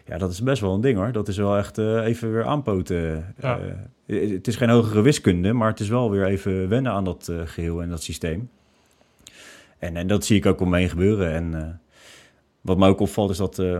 [0.05, 1.11] Ja, dat is best wel een ding hoor.
[1.11, 3.33] Dat is wel echt even weer aanpoten.
[3.41, 3.59] Ja.
[4.05, 5.53] het is geen hogere wiskunde...
[5.53, 8.49] maar het is wel weer even wennen aan dat geheel en dat systeem.
[9.81, 11.31] En, en dat zie ik ook om me heen gebeuren.
[11.31, 11.79] En
[12.61, 13.59] wat mij ook opvalt is dat...
[13.59, 13.79] Uh,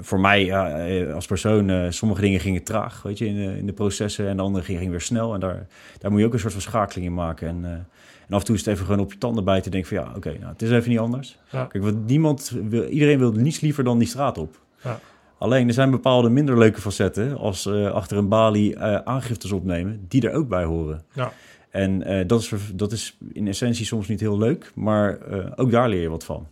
[0.00, 3.66] voor mij ja, als persoon, uh, sommige dingen gingen traag, weet je, in de, in
[3.66, 5.34] de processen en de andere gingen weer snel.
[5.34, 5.66] En daar,
[5.98, 7.48] daar moet je ook een soort van schakeling in maken.
[7.48, 9.96] En, en af en toe is het even gewoon op je tanden bijten en denken
[9.96, 11.38] van ja, oké, okay, nou, het is even niet anders.
[11.50, 11.64] Ja.
[11.64, 14.60] Kijk, want niemand wil, iedereen wil niets liever dan die straat op.
[14.82, 14.98] Ja.
[15.38, 20.34] Alleen er zijn bepaalde minder leuke facetten als achter een balie aangiftes opnemen, die er
[20.34, 21.02] ook bij horen.
[21.12, 21.32] Ja.
[21.72, 25.18] En dat, is, dat is in essentie soms niet heel leuk, maar
[25.56, 26.46] ook daar leer je wat van.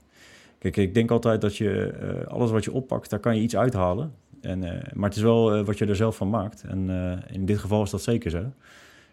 [0.59, 3.56] Kijk, ik denk altijd dat je uh, alles wat je oppakt, daar kan je iets
[3.56, 4.12] uithalen.
[4.40, 6.62] En, eh, maar het is wel eh, wat je er zelf van maakt.
[6.62, 8.44] En eh, in dit geval is dat zeker zo.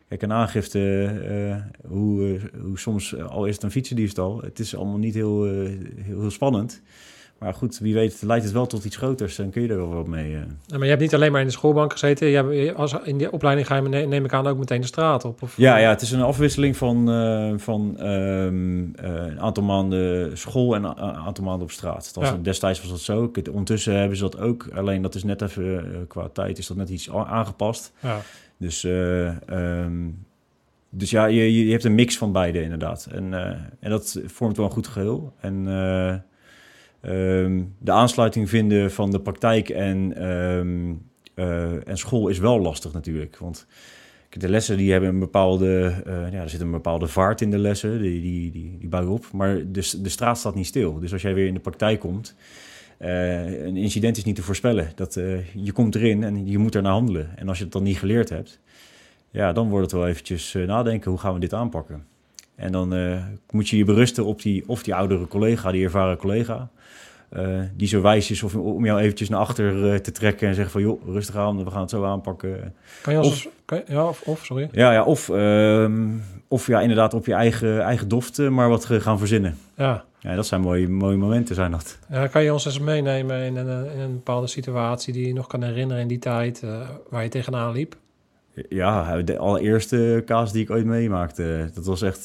[0.07, 4.75] Kijk, een aangifte, eh, hoe, eh, hoe soms, al is het een fietsendiefstal, het is
[4.75, 5.51] allemaal niet heel, eh,
[6.01, 6.81] heel, heel spannend.
[7.39, 9.35] Maar goed, wie weet leidt het wel tot iets groters.
[9.35, 10.33] Dan kun je er wel wat mee.
[10.33, 10.39] eh.
[10.65, 12.27] Ja, maar je hebt niet alleen maar in de schoolbank gezeten.
[12.27, 14.87] Je hebt, als, in die opleiding ga je, ne- neem ik aan, ook meteen de
[14.87, 15.41] straat op.
[15.41, 20.37] Of, Ja, ja, het is een afwisseling van, eh, van ehm, eh, een aantal maanden
[20.37, 22.11] school en een aantal maanden op straat.
[22.13, 22.37] Dat was, Ja.
[22.41, 23.31] Destijds was dat zo.
[23.51, 24.67] Ondertussen hebben ze dat ook.
[24.75, 27.93] Alleen dat is net even, eh, qua tijd is dat net iets aangepast.
[27.99, 28.19] Ja.
[28.57, 29.93] Dus, eh, ehm,
[30.89, 33.07] dus ja, je, je hebt een mix van beide inderdaad.
[33.11, 35.33] En, eh, en dat vormt wel een goed geheel.
[35.39, 35.67] En
[37.07, 40.93] eh, ehm, de aansluiting vinden van de praktijk en, ehm,
[41.33, 43.37] eh, en school is wel lastig natuurlijk.
[43.37, 43.67] Want
[44.29, 47.57] de lessen die hebben een bepaalde, eh, ja, er zit een bepaalde vaart in de
[47.57, 49.25] lessen, die, die, die, die bouwen op.
[49.31, 50.99] Maar de, de straat staat niet stil.
[50.99, 52.35] Dus als jij weer in de praktijk komt,
[52.97, 54.91] eh, een incident is niet te voorspellen.
[54.95, 55.13] Dat,
[55.53, 57.37] je komt erin en je moet ernaar handelen.
[57.37, 58.59] En als je het dan niet geleerd hebt,
[59.31, 62.05] ja, dan wordt het wel eventjes nadenken, hoe gaan we dit aanpakken?
[62.55, 63.19] En dan
[63.51, 66.69] moet je je berusten op die, of die oudere collega, die ervaren collega,
[67.29, 70.53] eh, die zo wijs is of, om jou eventjes naar achter eh, te trekken en
[70.53, 72.73] zeggen van, joh, rustig aan, we gaan het zo aanpakken.
[73.01, 73.45] Kan je ons...
[73.45, 74.69] Of- kan je- ja, of, of, sorry.
[74.71, 76.07] Ja, ja of, ehm,
[76.47, 79.57] of ja, inderdaad op je eigen, eigen doft eh, maar wat gaan verzinnen.
[79.75, 80.05] Ja.
[80.19, 81.99] Ja, dat zijn mooie, mooie momenten, zijn dat.
[82.09, 85.47] Ja, kan je ons eens meenemen in een, in een bepaalde situatie die je nog
[85.47, 86.63] kan herinneren in die tijd
[87.09, 87.95] waar je tegenaan liep?
[88.69, 92.23] Ja, de allereerste kaas die ik ooit meemaakte, dat was echt,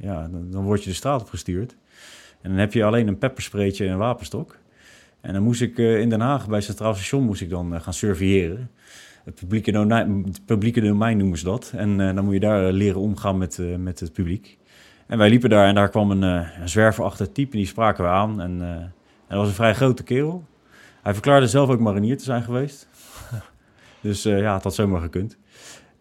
[0.00, 1.76] ja, dan, dan word je de straat op gestuurd.
[2.44, 4.58] En dan heb je alleen een pepperspreetje en een wapenstok.
[5.20, 7.80] En dan moest ik eh, in Den Haag bij Centraal Station moest ik dan eh,
[7.80, 8.70] gaan surveilleren.
[9.24, 11.72] Het publieke domein, publieke domein noemen ze dat.
[11.76, 14.58] En eh, dan moet je daar leren omgaan met, met het publiek.
[15.06, 18.10] En wij liepen daar en daar kwam een, een zwerverachtig type en die spraken we
[18.10, 18.40] aan.
[18.40, 18.92] En, en
[19.28, 20.44] dat was een vrij grote kerel.
[21.02, 22.88] Hij verklaarde zelf ook marinier te zijn geweest.
[24.00, 25.36] dus ja, het had zomaar gekund.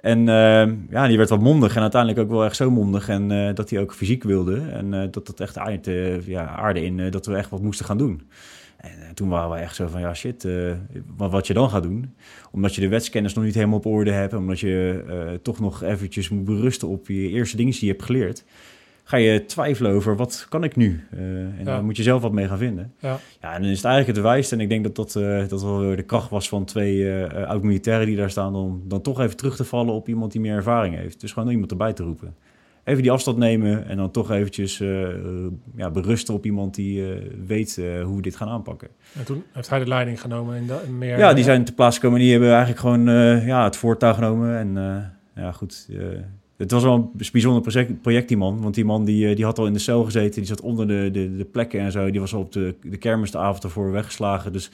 [0.04, 3.10] En eh, ja, die werd wat mondig en uiteindelijk ook wel echt zo mondig.
[3.10, 4.62] En eh, dat hij ook fysiek wilde.
[4.72, 7.86] En eh, dat dat echt aarde, ja, aarde in eh, dat we echt wat moesten
[7.86, 8.22] gaan doen.
[8.78, 10.72] En eh, toen waren we echt zo van, ja shit, eh,
[11.18, 12.16] wat, wat je dan gaat doen.
[12.52, 14.34] Omdat je de wetskennis nog niet helemaal op orde hebt.
[14.34, 18.04] Omdat je eh, toch nog eventjes moet berusten op je eerste dingen die je hebt
[18.04, 18.44] geleerd.
[19.06, 21.08] Ga je twijfelen over, wat kan ik nu?
[21.12, 21.63] Eh, en Ja.
[21.63, 22.94] daar moet je zelf wat mee gaan vinden.
[23.00, 23.18] Ja.
[23.42, 24.52] Ja, en dan is het eigenlijk het wijst.
[24.52, 27.48] En ik denk dat dat, eh, dat wel weer de kracht was van twee eh,
[27.48, 28.56] oud-militairen die daar staan...
[28.56, 31.22] om dan toch even terug te vallen op iemand die meer ervaring heeft.
[31.22, 32.36] Dus gewoon iemand erbij te roepen.
[32.84, 34.78] Even die afstand nemen en dan toch eventjes
[35.76, 37.04] ja, berusten op iemand die
[37.46, 38.88] weet hoe we dit gaan aanpakken.
[39.18, 41.18] En toen heeft hij de leiding genomen in meer...
[41.18, 43.06] Ja, die zijn te plaats gekomen en die hebben eigenlijk gewoon
[43.46, 44.58] ja, het voortouw genomen.
[44.58, 44.74] En
[45.36, 45.89] ja, goed.
[46.58, 48.62] Het was wel een bijzonder project, project, die man.
[48.62, 50.36] Want die man die, eh, die had al in de cel gezeten.
[50.36, 52.12] Die zat onder de, de, de plekken en zo.
[52.12, 54.54] Die was al op de, de kermis de avond ervoor weggeslagen.
[54.54, 54.72] Dus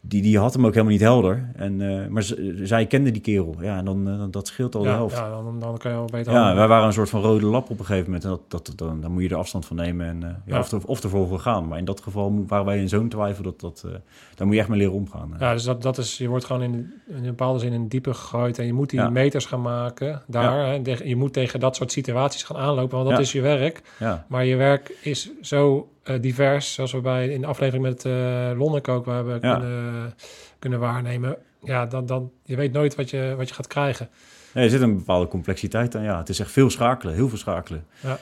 [0.00, 1.50] die, die had hem ook helemaal niet helder.
[1.54, 2.22] En, eh, maar
[2.62, 3.56] zij kende die kerel.
[3.60, 5.16] Ja, en dan, dan dat scheelt al de ja, helft.
[5.16, 6.32] ja, dan, dan kan je wel beter...
[6.32, 8.24] Ja, wij waren een soort van rode lap op een gegeven moment.
[8.24, 10.58] En dat, dat, dan, dan moet je er afstand van nemen en eh, ja, Ja.
[10.58, 11.68] Of, er, of ervoor voor gaan.
[11.68, 13.86] Maar in dat geval waren wij in zo'n twijfel dat dat...
[14.34, 15.34] daar moet je echt mee leren omgaan.
[15.38, 16.72] Ja, dus dat, dat is, je wordt gewoon in,
[17.08, 19.10] in een bepaalde zin in het diepe gegooid en je moet die Ja.
[19.10, 20.66] meters gaan maken daar.
[20.66, 23.82] Hè, je moet tegen dat soort situaties gaan aanlopen, want dat is je werk.
[23.98, 24.24] ja.
[24.28, 25.88] Maar je werk is zo
[26.20, 29.56] divers, zoals we bij in de aflevering met eh Lonneke ook hebben Ja.
[29.58, 30.14] kunnen,
[30.58, 31.36] kunnen waarnemen.
[31.62, 34.08] Ja, dan, dan, je weet nooit wat je, wat je gaat krijgen.
[34.54, 36.02] Nee, er zit een bepaalde complexiteit aan.
[36.02, 37.84] Ja, het is echt veel schakelen, heel veel schakelen.
[38.02, 38.18] Ja.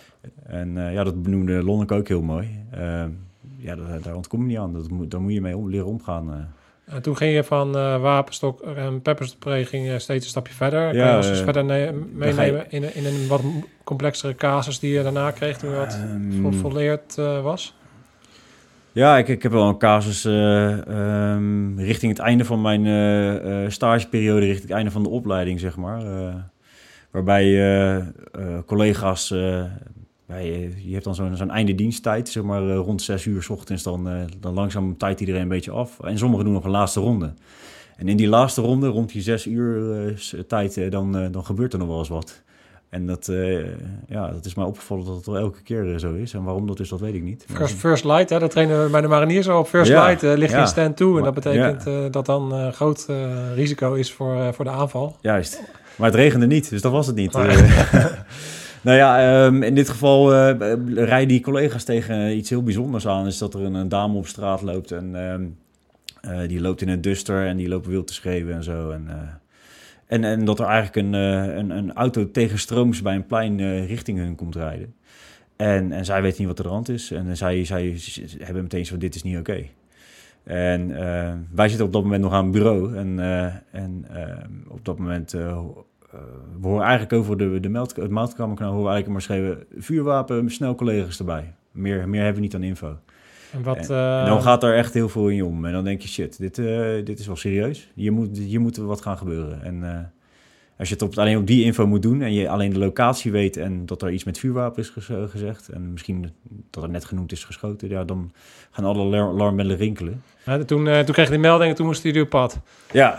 [0.46, 2.64] En eh, ja, dat benoemde Lonneke ook heel mooi.
[2.70, 3.04] Eh,
[3.56, 4.72] ja, daar, daar ontkom je niet aan.
[4.72, 6.54] Dat moet, daar moet je mee om, leren omgaan.
[6.86, 10.86] En toen ging je van eh, wapenstok en pepperspray ging je steeds een stapje verder.
[10.88, 13.40] Kan Ja, je ons eens eh, verder ga je- meenemen in, een- in een wat
[13.84, 17.74] complexere casus die je daarna kreeg toen je wat Ehm, vol- volleerd eh, was?
[18.92, 24.46] Ja, ik, ik heb wel een casus eh, ehm, richting het einde van mijn stageperiode,
[24.46, 26.02] richting het einde van de opleiding, zeg maar.
[27.10, 27.44] waarbij
[28.66, 29.34] collega's,
[30.26, 33.42] bij, eh, je hebt dan zo'n zo'n einde diensttijd, zeg maar eh, rond zes uur
[33.42, 36.00] s ochtends, dan, eh, dan langzaam tijd iedereen een beetje af.
[36.00, 37.32] En sommigen doen nog een laatste ronde.
[37.96, 41.78] En in die laatste ronde, rond die zes uur eh, tijd, dan, dan gebeurt er
[41.78, 42.42] nog wel eens wat.
[42.88, 43.30] En dat,
[44.08, 46.34] ja, dat is mij opgevallen dat het wel elke keer zo is.
[46.34, 47.44] En waarom dat is, dat weet ik niet.
[47.48, 49.68] First, first light, hè, dat trainen we bij de mariniers al op.
[49.68, 50.60] First Ja, light ligt ja.
[50.60, 51.18] in stand toe.
[51.18, 53.06] En dat betekent dat dan groot
[53.54, 55.16] risico is voor, voor de aanval.
[55.20, 55.62] Juist.
[55.96, 57.34] Maar het regende niet, dus dat was het niet.
[58.86, 63.26] Nou ja, ehm, in dit geval eh, rijden die collega's tegen iets heel bijzonders aan.
[63.26, 65.46] Is dat er een, dame op straat loopt en ehm,
[66.20, 68.90] eh, die loopt in een duster en die loopt wild te schreeuwen en zo.
[68.90, 69.16] En, eh,
[70.06, 74.34] en, en dat er eigenlijk een, een, een auto tegenstrooms bij een plein richting hun
[74.34, 74.94] komt rijden.
[75.56, 77.10] En, en zij weet niet wat er aan de hand is.
[77.10, 77.98] En zij, zij,
[78.38, 79.64] hebben meteen van, dit is niet oké.
[80.44, 80.88] En
[81.52, 82.96] wij zitten op dat moment nog aan het bureau.
[82.96, 83.18] En,
[83.70, 84.18] en uh,
[84.68, 85.34] op dat moment,
[86.60, 90.50] we horen eigenlijk over de, de meld, het meldkamerkanaal, horen we eigenlijk maar schreven, vuurwapen,
[90.50, 91.54] snel collega's erbij.
[91.70, 92.96] Meer, meer hebben we niet aan info.
[93.52, 95.64] En, wat, en, en dan gaat er echt heel veel in je om.
[95.64, 96.54] En dan denk je, shit, dit,
[97.06, 97.90] dit is wel serieus.
[97.94, 99.62] Hier moet, hier moet wat gaan gebeuren.
[99.62, 100.10] En
[100.78, 103.32] als je het op, alleen op die info moet doen en je alleen de locatie
[103.32, 104.92] weet en dat er iets met vuurwapen is
[105.30, 106.32] gezegd en misschien
[106.70, 108.32] dat er net genoemd is geschoten, ja, dan
[108.70, 110.22] gaan alle alarmbellen rinkelen.
[110.44, 112.60] Ja, toen, toen kreeg je die melding en toen moest hij op pad.
[112.92, 113.18] Ja,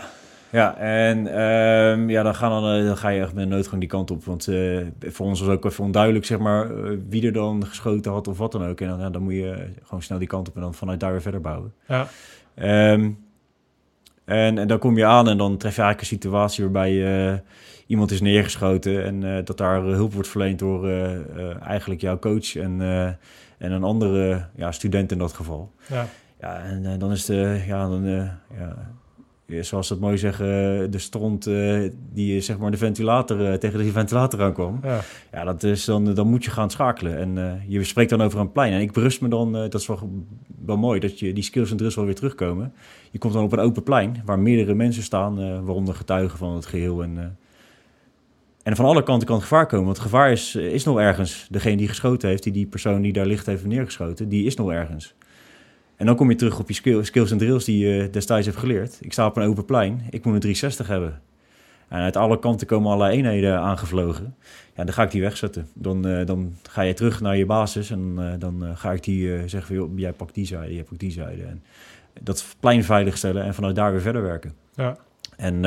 [0.50, 4.10] ja, en uh, ja, dan, gaan dan, dan ga je echt met noodgang die kant
[4.10, 4.24] op.
[4.24, 6.70] Want uh, voor ons was ook even onduidelijk, zeg maar,
[7.08, 8.80] wie er dan geschoten had of wat dan ook.
[8.80, 11.10] En dan, ja, dan moet je gewoon snel die kant op en dan vanuit daar
[11.10, 11.72] weer verder bouwen.
[11.86, 12.08] Ja.
[12.92, 13.26] Um,
[14.24, 17.38] en, en, dan kom je aan en dan tref je eigenlijk een situatie waarbij uh,
[17.86, 20.88] iemand is neergeschoten en uh, dat daar hulp wordt verleend door
[21.62, 22.80] eigenlijk jouw coach en,
[23.58, 25.72] en een andere ja, student in dat geval.
[25.86, 26.06] Ja,
[26.40, 28.04] ja en dan is de, ja, dan,
[28.58, 28.76] ja,
[29.60, 30.46] zoals ze het mooi zeggen,
[30.90, 31.50] de stront
[32.12, 34.80] die zeg maar de ventilator tegen de ventilator aankwam.
[34.82, 35.00] Ja,
[35.32, 37.18] ja dat is dan, dan moet je gaan schakelen.
[37.18, 38.72] En je spreekt dan over een plein.
[38.72, 40.24] En ik berust me dan, dat is wel,
[40.64, 42.72] wel mooi, dat je die skills en drills wel weer terugkomen.
[43.10, 46.66] Je komt dan op een open plein waar meerdere mensen staan, waaronder getuigen van het
[46.66, 47.02] geheel.
[47.02, 47.38] En,
[48.62, 51.46] en van alle kanten kan het gevaar komen, want het gevaar is, is nog ergens.
[51.50, 54.70] Degene die geschoten heeft, die die persoon die daar ligt heeft neergeschoten, die is nog
[54.70, 55.14] ergens.
[55.98, 58.58] En dan kom je terug op je skill, skills en drills die je destijds hebt
[58.58, 58.98] geleerd.
[59.00, 61.20] Ik sta op een open plein, ik moet een 360 hebben.
[61.88, 64.36] En uit alle kanten komen allerlei eenheden aangevlogen.
[64.74, 65.68] Ja, dan ga ik die wegzetten.
[65.74, 69.04] Dan, uh, dan ga je terug naar je basis en uh, dan uh, ga ik
[69.04, 71.42] die zeggen: joh, jij pakt die zijde, jij pakt die zijde.
[71.42, 71.62] En
[72.20, 74.52] dat plein veiligstellen en vanuit daar weer verder werken.
[74.74, 74.96] Ja.
[75.36, 75.64] En,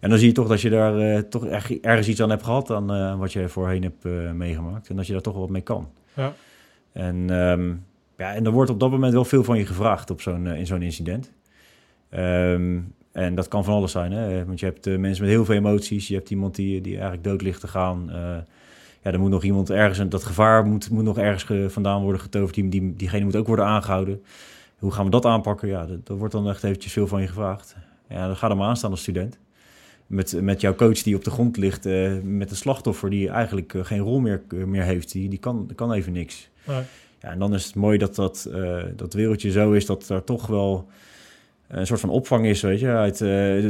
[0.00, 2.70] en dan zie je toch dat je daar toch erg, ergens iets aan hebt gehad
[2.70, 4.88] aan wat je voorheen hebt meegemaakt.
[4.88, 5.88] En dat je daar toch wel wat mee kan.
[6.14, 6.32] Ja.
[6.92, 7.84] En, um,
[8.16, 10.66] ja, en er wordt op dat moment wel veel van je gevraagd op zo'n, in
[10.66, 11.32] zo'n incident.
[12.10, 14.44] Um, en dat kan van alles zijn, hè?
[14.44, 16.08] want je hebt mensen met heel veel emoties.
[16.08, 18.10] Je hebt iemand die, die eigenlijk dood ligt te gaan.
[19.02, 22.20] ja, er moet nog iemand ergens, en dat gevaar moet, moet nog ergens vandaan worden
[22.20, 22.54] getoverd.
[22.54, 24.22] Die, die, diegene moet ook worden aangehouden.
[24.78, 25.68] Hoe gaan we dat aanpakken?
[25.68, 27.76] Ja, dat, wordt dan echt eventjes veel van je gevraagd.
[28.08, 29.38] Ja, dan ga er maar aan staan als student.
[30.06, 31.84] Met, met jouw coach die op de grond ligt,
[32.22, 35.12] met een slachtoffer die eigenlijk geen rol meer, meer heeft.
[35.12, 36.48] Die, die kan, kan even niks.
[36.66, 36.82] Nee.
[37.24, 38.50] Ja, en dan is het mooi dat dat,
[38.96, 40.88] dat wereldje zo is dat er toch wel
[41.68, 42.88] een soort van opvang is, weet je.
[42.88, 43.18] Uit,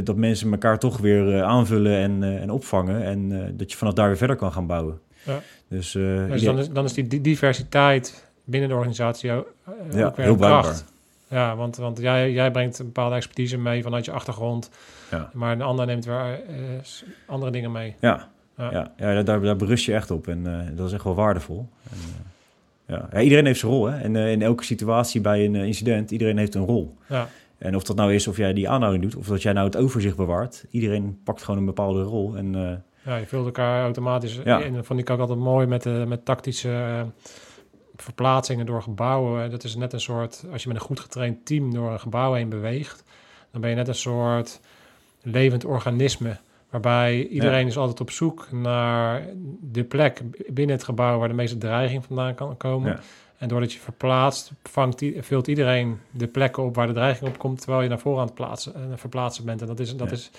[0.05, 3.03] dat mensen elkaar toch weer aanvullen en, en opvangen.
[3.03, 4.99] En dat je vanaf daar weer verder kan gaan bouwen.
[5.23, 5.39] Ja.
[5.67, 9.53] Dus, dus dan, is, dan is die diversiteit binnen de organisatie ook,
[9.91, 10.85] ja, weer heel kracht.
[11.27, 14.69] Ja, want, want jij, jij brengt een bepaalde expertise mee vanuit je achtergrond.
[15.11, 15.29] Ja.
[15.33, 16.39] Maar een ander neemt weer
[17.25, 17.95] andere dingen mee.
[17.99, 18.91] Ja, Ja.
[18.97, 19.23] ja.
[19.23, 20.27] daar, daar berust je echt op.
[20.27, 21.67] En dat is echt wel waardevol.
[21.91, 21.97] En,
[22.87, 23.07] ja.
[23.11, 23.21] ja.
[23.21, 23.85] iedereen heeft zijn rol.
[23.85, 23.97] Hè?
[23.99, 26.97] En in elke situatie bij een incident, iedereen heeft een rol.
[27.09, 27.27] Ja.
[27.57, 29.77] En of dat nou is of jij die aanhouding doet, of dat jij nou het
[29.77, 30.65] overzicht bewaart.
[30.69, 32.35] Iedereen pakt gewoon een bepaalde rol.
[32.35, 34.59] En, ja, je vult elkaar automatisch Ja.
[34.59, 34.73] in.
[34.73, 37.05] Dat vond ik ook altijd mooi met, de met tactische
[37.95, 39.51] verplaatsingen door gebouwen.
[39.51, 42.33] Dat is net een soort, als je met een goed getraind team door een gebouw
[42.33, 43.03] heen beweegt,
[43.51, 44.59] dan ben je net een soort
[45.21, 46.37] levend organisme.
[46.81, 47.67] Waarbij iedereen Ja.
[47.67, 49.23] is altijd op zoek naar
[49.61, 50.21] de plek
[50.53, 52.91] binnen het gebouw waar de meeste dreiging vandaan kan komen.
[52.91, 52.99] Ja.
[53.37, 57.57] En doordat je verplaatst, vangt, vult iedereen de plekken op waar de dreiging op komt,
[57.61, 59.61] terwijl je naar voren aan het plaatsen, eh, verplaatsen bent.
[59.61, 60.13] En dat is, dat Ja.
[60.13, 60.31] is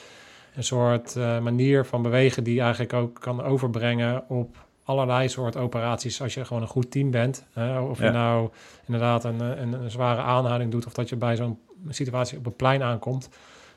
[0.54, 5.56] een soort eh, manier van bewegen die je eigenlijk ook kan overbrengen op allerlei soort
[5.56, 7.44] operaties als je gewoon een goed team bent.
[7.52, 7.80] Hè?
[7.80, 8.48] Of je nou
[8.86, 12.46] inderdaad een, eh, een, een zware aanhouding doet of dat je bij zo'n situatie op
[12.46, 13.28] een plein aankomt.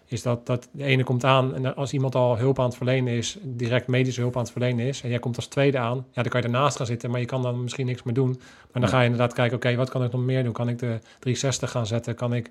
[0.09, 3.13] Is dat, dat de ene komt aan en als iemand al hulp aan het verlenen
[3.13, 6.21] is, direct medische hulp aan het verlenen is, en jij komt als tweede aan, ja,
[6.21, 8.39] dan kan je ernaast gaan zitten, maar je kan dan misschien niks meer doen.
[8.71, 10.53] Maar dan ga je inderdaad kijken, oké, wat kan ik nog meer doen?
[10.53, 12.15] Kan ik de 360 gaan zetten?
[12.15, 12.49] Kan ik,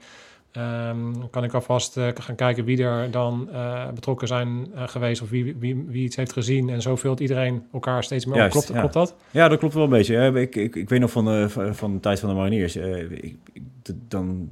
[0.53, 5.23] ehm, kan ik alvast eh, gaan kijken wie er dan eh, betrokken zijn eh, geweest
[5.23, 6.69] of wie, wie, wie iets heeft gezien?
[6.69, 8.51] En zo vult iedereen elkaar steeds meer op.
[8.51, 8.79] Klopt, ja.
[8.79, 9.15] klopt dat?
[9.31, 10.41] Ja, dat klopt wel een beetje.
[10.41, 12.77] Ik, ik, ik weet nog van, de van de tijd van de mariniers.
[12.77, 13.37] ik,
[14.09, 14.51] dan,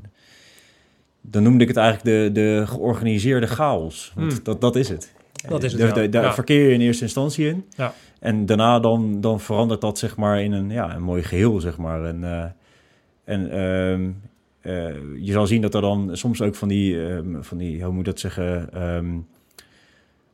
[1.31, 4.13] dan noemde ik het eigenlijk de, de georganiseerde chaos.
[4.15, 4.43] Want Hmm.
[4.45, 5.15] dat, dat is het.
[5.49, 5.95] Dat is het, Daar- ja.
[5.95, 6.35] daar- Daar Ja.
[6.35, 7.65] verkeer je in eerste instantie in.
[7.77, 7.93] Ja.
[8.21, 11.77] En daarna dan, dan verandert dat zeg maar in een, ja, een mooi geheel, zeg
[11.79, 12.05] maar.
[12.05, 12.45] En, eh,
[13.25, 14.09] en ehm,
[14.61, 17.91] eh, je zal zien dat er dan soms ook van die, ehm, van die hoe
[17.93, 18.73] moet ik dat zeggen...
[18.73, 19.07] ehm,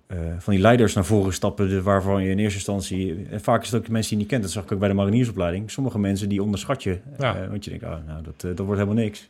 [0.06, 3.26] eh, van die leiders naar voren stappen, de- waarvan je in eerste instantie...
[3.30, 4.88] En vaak is het ook mensen die je niet kent, dat zag ik ook bij
[4.88, 5.70] de mariniersopleiding.
[5.70, 7.48] Sommige mensen die onderschat je, Ja.
[7.50, 9.28] want je denkt, oh, nou, dat, dat wordt helemaal niks.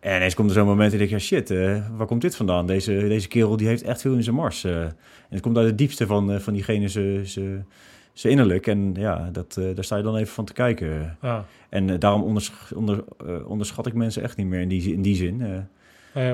[0.00, 2.36] En ineens komt er zo'n moment en denk je, ja, shit, eh, waar komt dit
[2.36, 2.66] vandaan?
[2.66, 4.64] Deze, deze kerel die heeft echt veel in zijn mars.
[4.64, 4.80] eh.
[4.82, 4.96] en
[5.28, 7.26] het komt uit het diepste van, eh, van diegene zijn
[8.12, 8.66] zijn innerlijk.
[8.66, 11.16] En ja, dat, daar sta je dan even van te kijken.
[11.22, 11.44] Ja.
[11.68, 13.04] En daarom onders, onder,
[13.46, 15.66] onderschat ik mensen echt niet meer in die, in die zin.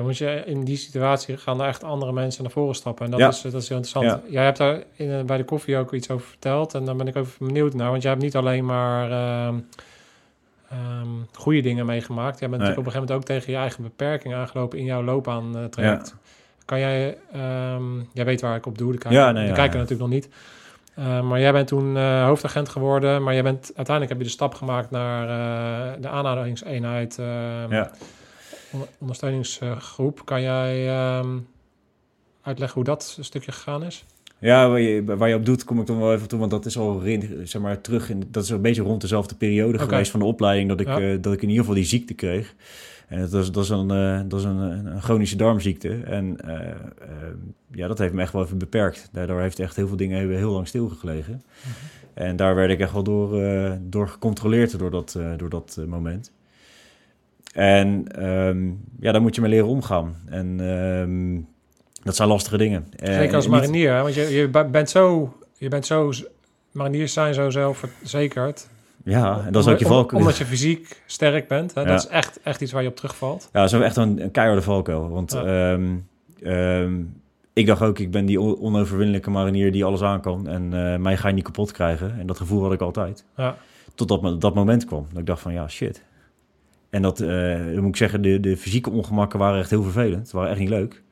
[0.03, 3.05] moet je in die situatie gaan er echt andere mensen naar voren stappen.
[3.05, 3.27] En dat, Ja.
[3.27, 4.21] is, dat is heel interessant.
[4.31, 6.73] Jij hebt daar in, bij de koffie ook iets over verteld.
[6.73, 7.89] En daar ben ik even benieuwd naar.
[7.89, 9.53] Want jij hebt niet alleen maar
[10.69, 12.39] ehm, ehm, goede dingen meegemaakt.
[12.39, 12.69] Jij bent Nee.
[12.69, 15.65] natuurlijk op een gegeven moment ook tegen je eigen beperking aangelopen in jouw loopbaan eh
[15.65, 16.15] traject.
[16.65, 19.55] Kan jij, ehm, jij weet waar ik op doe, de kijker, Ja, nee, de ja,
[19.55, 19.81] kijker ja.
[19.81, 20.29] natuurlijk nog niet.
[20.95, 24.29] Eh, maar jij bent toen eh, hoofdagent geworden, maar jij bent, uiteindelijk heb je de
[24.33, 27.91] stap gemaakt naar eh, de aanhoudingseenheid, ehm, Ja.
[28.71, 30.21] onder- ondersteuningsgroep.
[30.25, 31.37] Kan jij ehm,
[32.41, 34.05] uitleggen hoe dat stukje gegaan is?
[34.39, 36.39] Ja, waar je, waar je op doet, kom ik dan wel even toe.
[36.39, 37.01] Want dat is al
[37.43, 38.09] zeg maar, terug.
[38.09, 40.69] In, dat is een beetje rond dezelfde periode geweest van de opleiding.
[40.69, 40.99] Dat ik, Ja.
[40.99, 42.55] eh, dat ik in ieder geval die ziekte kreeg.
[43.07, 45.99] En dat is, dat is, een, eh, dat is een, een chronische darmziekte.
[46.05, 46.75] En eh,
[47.71, 49.09] ja, dat heeft me echt wel even beperkt.
[49.11, 51.41] Daardoor heeft echt heel veel dingen heel lang stilgelegen.
[52.13, 53.41] En daar werd ik echt wel door,
[53.81, 56.31] door gecontroleerd door dat, door dat moment.
[57.53, 58.67] En ehm,
[58.99, 60.15] ja, daar moet je mee leren omgaan.
[60.25, 61.39] En ehm,
[62.07, 62.87] dat zijn lastige dingen.
[62.95, 64.01] Eh, Zeker als marinier, hè?
[64.01, 66.11] want je, je be- bent zo, je bent zo,
[66.71, 68.67] mariniers zijn zo zelfverzekerd.
[69.03, 70.21] Ja, en dat is ook je valkuil.
[70.21, 71.73] Omdat je fysiek sterk bent.
[71.73, 71.81] Hè?
[71.81, 71.87] Ja.
[71.87, 73.49] Dat is echt, echt iets waar je op terugvalt.
[73.53, 75.09] Ja, dat is echt een, een keiharde valkuil.
[75.09, 75.43] Want Ja.
[75.73, 75.95] ehm,
[76.43, 76.93] ehm,
[77.53, 80.47] ik dacht ook, ik ben die on- onoverwinnelijke marinier die alles aan kan.
[80.47, 82.19] En eh, mij ga je niet kapot krijgen.
[82.19, 83.25] En dat gevoel had ik altijd.
[83.37, 83.55] Ja.
[83.95, 85.05] Totdat me- dat moment kwam.
[85.09, 86.03] Dat ik dacht van, ja, shit.
[86.89, 90.21] En dat, eh, moet ik zeggen, de, de fysieke ongemakken waren echt heel vervelend.
[90.21, 91.03] Het waren echt niet leuk.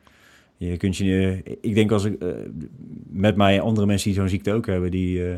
[0.58, 2.30] Je kunt je, ik denk als ik eh,
[3.10, 5.36] met mij andere mensen die zo'n ziekte ook hebben, die, eh,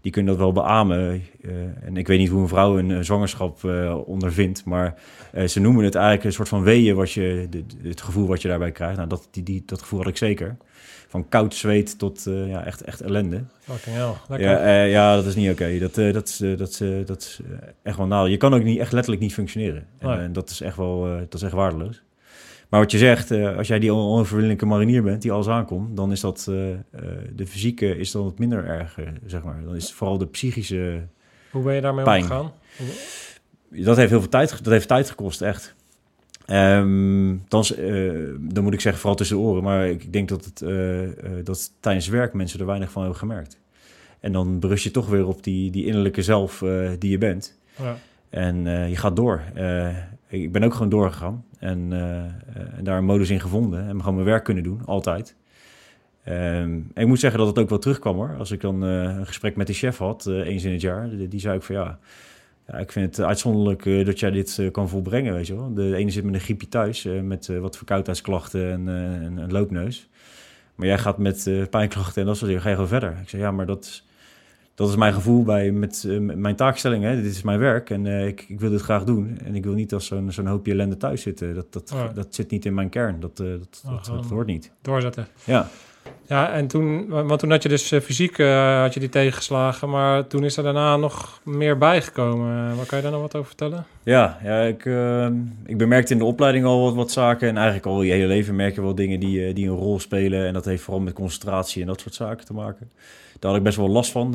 [0.00, 1.22] die kunnen dat wel beamen.
[1.42, 1.50] Eh,
[1.84, 3.64] en ik weet niet hoe een vrouw een, zwangerschap
[4.06, 4.94] ondervindt, maar
[5.46, 8.48] ze noemen het eigenlijk een soort van weeën, wat je, de- het gevoel wat je
[8.48, 8.96] daarbij krijgt.
[8.96, 10.56] Nou, dat, die, die, dat gevoel had ik zeker.
[11.08, 13.44] Van koud zweet tot ja, echt, echt ellende.
[13.60, 14.12] Fucking hell.
[14.28, 14.48] Lekker.
[14.50, 15.78] Ja, ja, dat is niet oké.
[15.78, 18.30] Dat, eh, dat is, dat is, dat is eh, echt wel nadeel.
[18.30, 19.86] Je kan ook niet echt letterlijk niet functioneren.
[19.98, 20.30] En, Nee.
[20.30, 22.02] dat is echt wel dat is echt waardeloos.
[22.68, 25.96] Maar wat je zegt, eh, als jij die on- onoverwinnelijke marinier bent die alles aankomt,
[25.96, 26.78] dan is dat eh, eh,
[27.34, 29.62] de fysieke is dan wat minder erg, zeg maar.
[29.64, 31.06] Dan is het vooral de psychische.
[31.50, 32.22] Hoe ben je daarmee Pijn.
[32.22, 32.52] omgegaan?
[33.70, 35.74] Dat heeft heel veel tijd, dat heeft tijd gekost, echt.
[36.46, 37.64] Ehm, dan,
[38.40, 39.62] dan moet ik zeggen, vooral tussen de oren.
[39.62, 40.64] Maar ik denk dat, het,
[41.46, 43.58] dat tijdens werk mensen er weinig van hebben gemerkt.
[44.20, 46.64] En dan berust je toch weer op die, die innerlijke zelf
[46.98, 47.58] die je bent.
[47.78, 47.96] Ja.
[48.30, 49.42] En je gaat door.
[50.28, 51.44] Ik ben ook gewoon doorgegaan.
[51.58, 52.28] En, eh, eh,
[52.76, 53.88] en daar een modus in gevonden.
[53.88, 55.34] En gewoon mijn werk kunnen doen, altijd.
[56.24, 58.34] Ehm, ik moet zeggen dat het ook wel terugkwam hoor.
[58.38, 61.08] Als ik dan eh, een gesprek met de chef had, eens in het jaar.
[61.28, 61.98] Die, zei ook van ja,
[62.66, 65.74] ja ik vind het uitzonderlijk dat jij dit kan volbrengen, weet je wel.
[65.74, 68.88] De ene zit met een griepje thuis, met wat verkoudheidsklachten en
[69.22, 70.08] en een loopneus.
[70.74, 73.16] Maar jij gaat met pijnklachten en dat soort dingen, ga je gewoon verder.
[73.22, 74.02] Ik zei ja, maar dat
[74.78, 77.04] dat is mijn gevoel bij met, eh, met mijn taakstelling.
[77.04, 77.22] Hè.
[77.22, 79.38] Dit is mijn werk en eh, ik, ik wil dit graag doen.
[79.44, 81.54] En ik wil niet als zo'n zo'n hoopje ellende thuis zitten.
[81.54, 82.08] Dat, dat, Ja.
[82.08, 83.20] dat zit niet in mijn kern.
[83.20, 84.72] Dat, eh, dat, Oh, dat, dat, hoort niet.
[84.82, 85.26] Doorzetten.
[85.44, 85.68] Ja.
[86.26, 89.90] Ja, en toen, want toen had je dus eh, fysiek eh, had je die tegengeslagen,
[89.90, 92.70] maar toen is er daarna nog meer bijgekomen.
[92.70, 93.86] Eh, Waar kan je daar nog wat over vertellen?
[94.02, 95.28] Ja, ja ik, eh,
[95.66, 97.48] ik bemerkte in de opleiding al wat, wat zaken.
[97.48, 100.46] En eigenlijk al je hele leven merk je wel dingen die, die een rol spelen.
[100.46, 102.90] En dat heeft vooral met concentratie en dat soort zaken te maken.
[103.38, 104.32] Daar had ik best wel last van.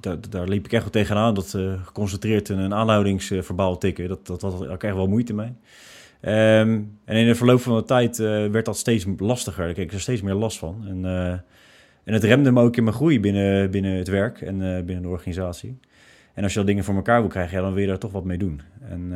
[0.00, 1.34] Daar, daar liep ik echt wel tegenaan.
[1.34, 4.08] Dat geconcentreerd in een aanhoudingsverbaal tikken.
[4.08, 5.52] Dat, dat had ik echt wel moeite mee.
[6.20, 9.64] Ehm, en in de verloop van de tijd eh, werd dat steeds lastiger.
[9.64, 10.84] Daar kreeg ik er steeds meer last van.
[10.88, 11.30] En, eh,
[12.04, 15.02] en het remde me ook in mijn groei binnen, binnen het werk en eh, binnen
[15.02, 15.78] de organisatie.
[16.34, 18.24] En als je al dingen voor elkaar wil krijgen, dan wil je daar toch wat
[18.24, 18.60] mee doen.
[18.80, 19.12] En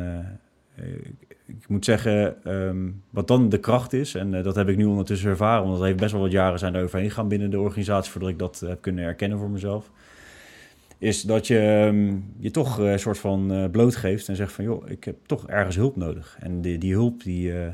[0.75, 4.85] ik, ik moet zeggen, ehm, wat dan de kracht is, en dat heb ik nu
[4.85, 7.59] ondertussen ervaren, want dat heeft best wel wat jaren zijn er overheen gegaan binnen de
[7.59, 9.91] organisatie, voordat ik dat heb kunnen herkennen voor mezelf.
[11.03, 14.63] Is dat je ehm, je toch eh, een soort van eh, blootgeeft en zegt van,
[14.63, 16.37] joh, ik heb toch ergens hulp nodig.
[16.39, 17.73] En die, die hulp, die, eh,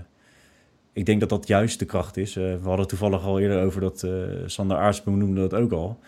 [0.93, 2.33] ik denk dat dat juist de kracht is.
[2.33, 4.07] We hadden toevallig al eerder over dat,
[4.45, 5.99] Sander Aarts benoemde dat ook al.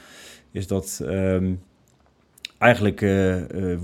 [0.51, 1.53] Is dat ehm,
[2.57, 2.99] eigenlijk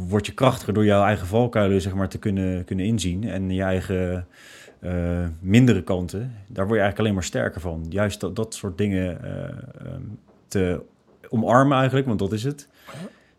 [0.08, 3.24] word je krachtiger door jouw eigen valkuilen zeg maar, te kunnen, kunnen inzien.
[3.24, 4.28] En je eigen
[5.40, 7.86] mindere kanten, daar word je eigenlijk alleen maar sterker van.
[7.90, 10.02] Juist dat, dat soort dingen eh, ehm,
[10.48, 10.82] te
[11.30, 12.68] omarmen eigenlijk, want dat is het.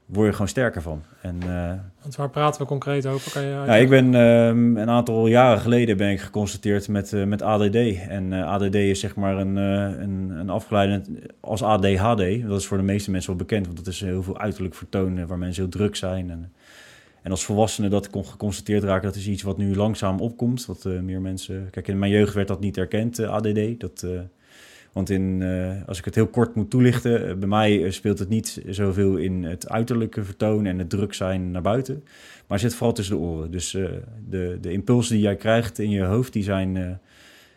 [0.08, 1.02] Word je gewoon sterker van.
[1.22, 3.32] En eh, Want waar praten we concreet over?
[3.32, 7.24] Kan je ja, ik ben ehm, een aantal jaren geleden ben ik geconstateerd met, eh,
[7.24, 7.76] met ADD.
[8.08, 11.02] En eh, ADD is zeg maar een, een, een afgeleide
[11.40, 12.48] als ADHD.
[12.48, 15.18] Dat is voor de meeste mensen wel bekend, want dat is heel veel uiterlijk vertoon
[15.18, 16.30] eh, waar mensen heel druk zijn.
[16.30, 16.52] En,
[17.22, 20.66] en als volwassenen dat kon geconstateerd raken, dat is iets wat nu langzaam opkomt.
[20.66, 21.68] Dat eh, meer mensen.
[21.70, 23.80] Kijk, in mijn jeugd werd dat niet erkend, ADD.
[23.80, 24.06] Dat,
[24.92, 28.18] Want in, eh, als ik het heel kort moet toelichten, eh, bij mij eh, speelt
[28.18, 32.04] het niet zoveel in het uiterlijke vertoon en het druk zijn naar buiten.
[32.46, 33.50] Maar zit vooral tussen de oren.
[33.50, 33.70] Dus
[34.28, 37.00] de, de impulsen die jij krijgt in je hoofd, die zijn,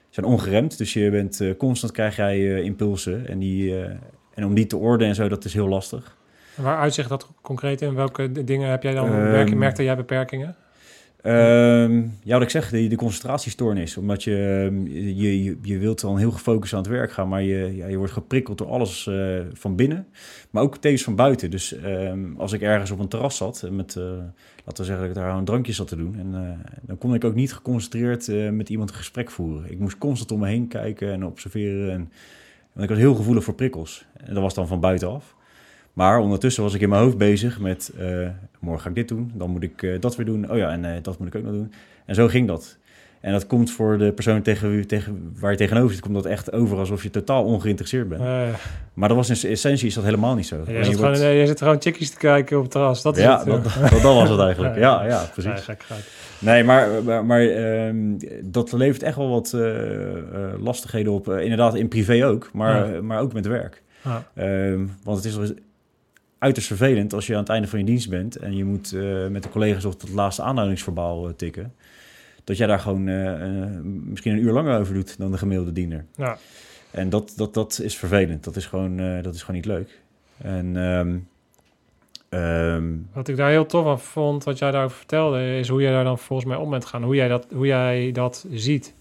[0.09, 0.77] zijn ongeremd.
[0.77, 3.27] Dus je bent constant krijg jij impulsen.
[3.27, 3.75] En, die,
[4.33, 6.17] en om die te ordenen en zo, dat is heel lastig.
[6.55, 7.95] Waar uitzicht dat concreet in?
[7.95, 9.09] Welke dingen heb jij dan?
[9.09, 10.55] Merk, merkte jij beperkingen?
[11.21, 13.97] Ehm, ja, wat ik zeg, de, concentratiestoornis.
[13.97, 17.41] Omdat je, ehm, je, je, je wilt dan heel gefocust aan het werk gaan, maar
[17.41, 20.07] je, ja, je wordt geprikkeld door alles eh, van binnen,
[20.49, 21.51] maar ook tevens van buiten.
[21.51, 24.03] Dus ehm, als ik ergens op een terras zat, met, eh,
[24.65, 27.13] laten we zeggen dat ik daar een drankje zat te doen, en eh, dan kon
[27.13, 29.71] ik ook niet geconcentreerd met iemand een gesprek voeren.
[29.71, 31.91] Ik moest constant om me heen kijken en observeren.
[31.91, 32.11] En,
[32.71, 34.05] want ik was heel gevoelig voor prikkels.
[34.17, 35.35] En dat was dan van buitenaf.
[35.93, 37.91] Maar ondertussen was ik in mijn hoofd bezig met...
[37.99, 38.27] eh,
[38.59, 40.51] morgen ga ik dit doen, dan moet ik eh, dat weer doen.
[40.51, 41.73] Oh ja, en eh, dat moet ik ook nog doen.
[42.05, 42.77] En zo ging dat.
[43.21, 46.01] En dat komt voor de persoon tegen, wie- tegen, waar je tegenover zit...
[46.01, 48.21] komt dat echt over alsof je totaal ongeïnteresseerd bent.
[48.93, 50.55] Maar dat was in essentie is dat helemaal niet zo.
[50.55, 53.01] je, Alleen zit je gewoon, je zit gewoon chickies te kijken op het terras.
[53.01, 53.45] Dat is ja, het.
[53.45, 54.75] dat, dat, dat was het eigenlijk.
[54.77, 55.65] Ja, ja, precies.
[56.39, 57.97] Nee, maar, maar, maar, ehm,
[58.43, 59.57] dat levert echt wel wat
[60.59, 61.29] lastigheden op.
[61.29, 63.01] Inderdaad, in privé ook, maar, Ja.
[63.01, 63.81] maar ook met werk.
[64.03, 64.23] Ja.
[64.35, 65.53] Ehm, want het is
[66.41, 69.27] uiterst vervelend als je aan het einde van je dienst bent en je moet eh,
[69.27, 71.73] met de collega's op het laatste aanhoudingsverbaal eh, tikken.
[72.43, 76.05] Dat jij daar gewoon eh, misschien een uur langer over doet dan de gemiddelde diener.
[76.15, 76.37] Ja.
[76.91, 78.43] En dat, dat, dat is vervelend.
[78.43, 79.99] Dat is gewoon, dat is gewoon niet leuk.
[80.37, 81.17] En ehm,
[82.29, 85.91] ehm, Wat ik daar heel tof aan vond, wat jij daarover vertelde, is hoe jij
[85.91, 87.03] daar dan volgens mij om bent gaan.
[87.03, 88.93] Hoe jij dat, hoe jij dat ziet.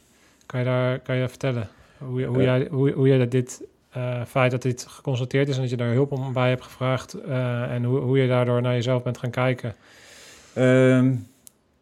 [0.46, 1.68] Kan je daar kan je dat vertellen?
[1.98, 5.60] Hoe, hoe, jij, hoe, hoe jij dat dit eh, feit dat dit geconstateerd is en
[5.60, 8.74] dat je daar hulp om bij hebt gevraagd eh, en hoe, hoe je daardoor naar
[8.74, 9.74] jezelf bent gaan kijken.
[10.54, 11.14] Ehm,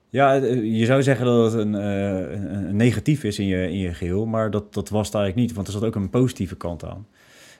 [0.09, 3.95] ja, eh, je zou zeggen dat het een, een, negatief is in je, in je
[3.95, 6.85] geheel, maar dat, dat was het eigenlijk niet, want er zat ook een positieve kant
[6.85, 7.07] aan.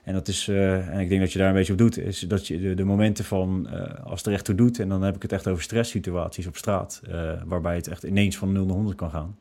[0.05, 2.47] En dat is, en ik denk dat je daar een beetje op doet, is dat
[2.47, 3.69] je de, de momenten van
[4.05, 6.57] als het er echt toe doet, en dan heb ik het echt over stresssituaties op
[6.57, 7.03] straat,
[7.45, 9.37] waarbij het echt ineens van 0 naar 100 kan gaan.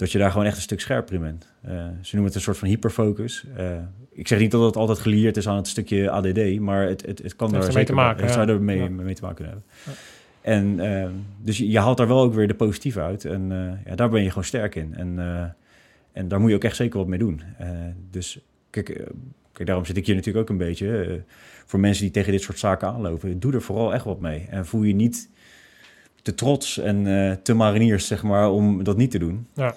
[0.00, 1.52] Dat je daar gewoon echt een stuk scherper in bent.
[1.62, 3.44] Eh, ze noemen het een soort van hyperfocus.
[3.56, 3.78] Eh,
[4.10, 7.22] ik zeg niet dat het altijd gelieerd is aan het stukje ADD, maar het, het,
[7.22, 8.32] het kan daar zeker te maken, ja.
[8.32, 8.88] zou er mee, Ja.
[8.88, 9.64] mee te maken hebben.
[9.86, 9.92] Ja.
[10.40, 11.10] En ehm,
[11.42, 13.24] dus je, je haalt daar wel ook weer de positieve uit.
[13.24, 14.94] En eh, ja, daar ben je gewoon sterk in.
[14.94, 15.18] En,
[16.12, 17.42] en daar moet je ook echt zeker wat mee doen.
[18.10, 18.40] Dus
[18.70, 18.86] kijk,
[19.52, 21.22] kijk, daarom zit ik hier natuurlijk ook een beetje.
[21.66, 24.46] voor mensen die tegen dit soort zaken aanlopen, doe er vooral echt wat mee.
[24.50, 25.30] En voel je niet
[26.22, 29.46] te trots en eh, te mariniers, zeg maar, om dat niet te doen.
[29.54, 29.74] Ja.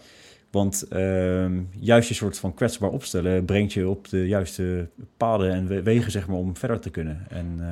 [0.52, 4.88] Want ehm, juist je soort van kwetsbaar opstellen brengt je op de juiste
[5.18, 7.26] paden en we- wegen, zeg maar, om verder te kunnen.
[7.30, 7.66] En, eh,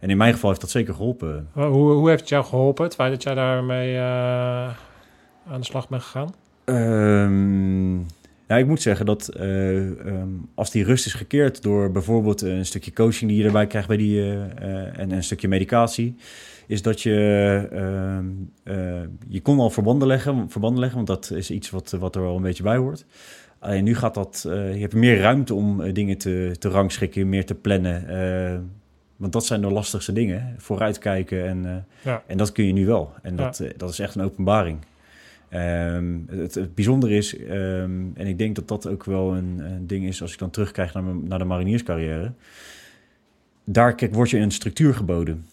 [0.00, 1.48] en in mijn geval heeft dat zeker geholpen.
[1.52, 4.02] Hoe, hoe heeft het jou geholpen, het feit dat jij daarmee eh,
[5.46, 6.34] aan de slag bent gegaan?
[8.46, 12.66] Nou, ik moet zeggen dat eh, ehm, als die rust is gekeerd door bijvoorbeeld een
[12.66, 14.32] stukje coaching die je erbij krijgt bij die,
[14.96, 16.16] en een stukje medicatie,
[16.72, 18.26] is dat je, ehm,
[18.62, 22.22] eh, je kon al verbanden leggen, verbanden leggen, want dat is iets wat, wat er
[22.22, 23.04] wel een beetje bij hoort.
[23.58, 27.28] Alleen nu gaat dat, eh, je hebt meer ruimte om eh, dingen te, te rangschikken,
[27.28, 28.70] meer te plannen.
[29.16, 32.22] want dat zijn de lastigste dingen, vooruitkijken en, Ja.
[32.26, 33.12] en dat kun je nu wel.
[33.22, 33.42] En Ja.
[33.42, 34.78] dat, dat is echt een openbaring.
[35.48, 39.86] Ehm, het, het bijzondere is, ehm, en ik denk dat dat ook wel een, een
[39.86, 42.32] ding is als ik dan terugkrijg naar, mijn- naar de marinierscarrière.
[43.64, 45.44] Daar kijk, wordt je een structuur geboden.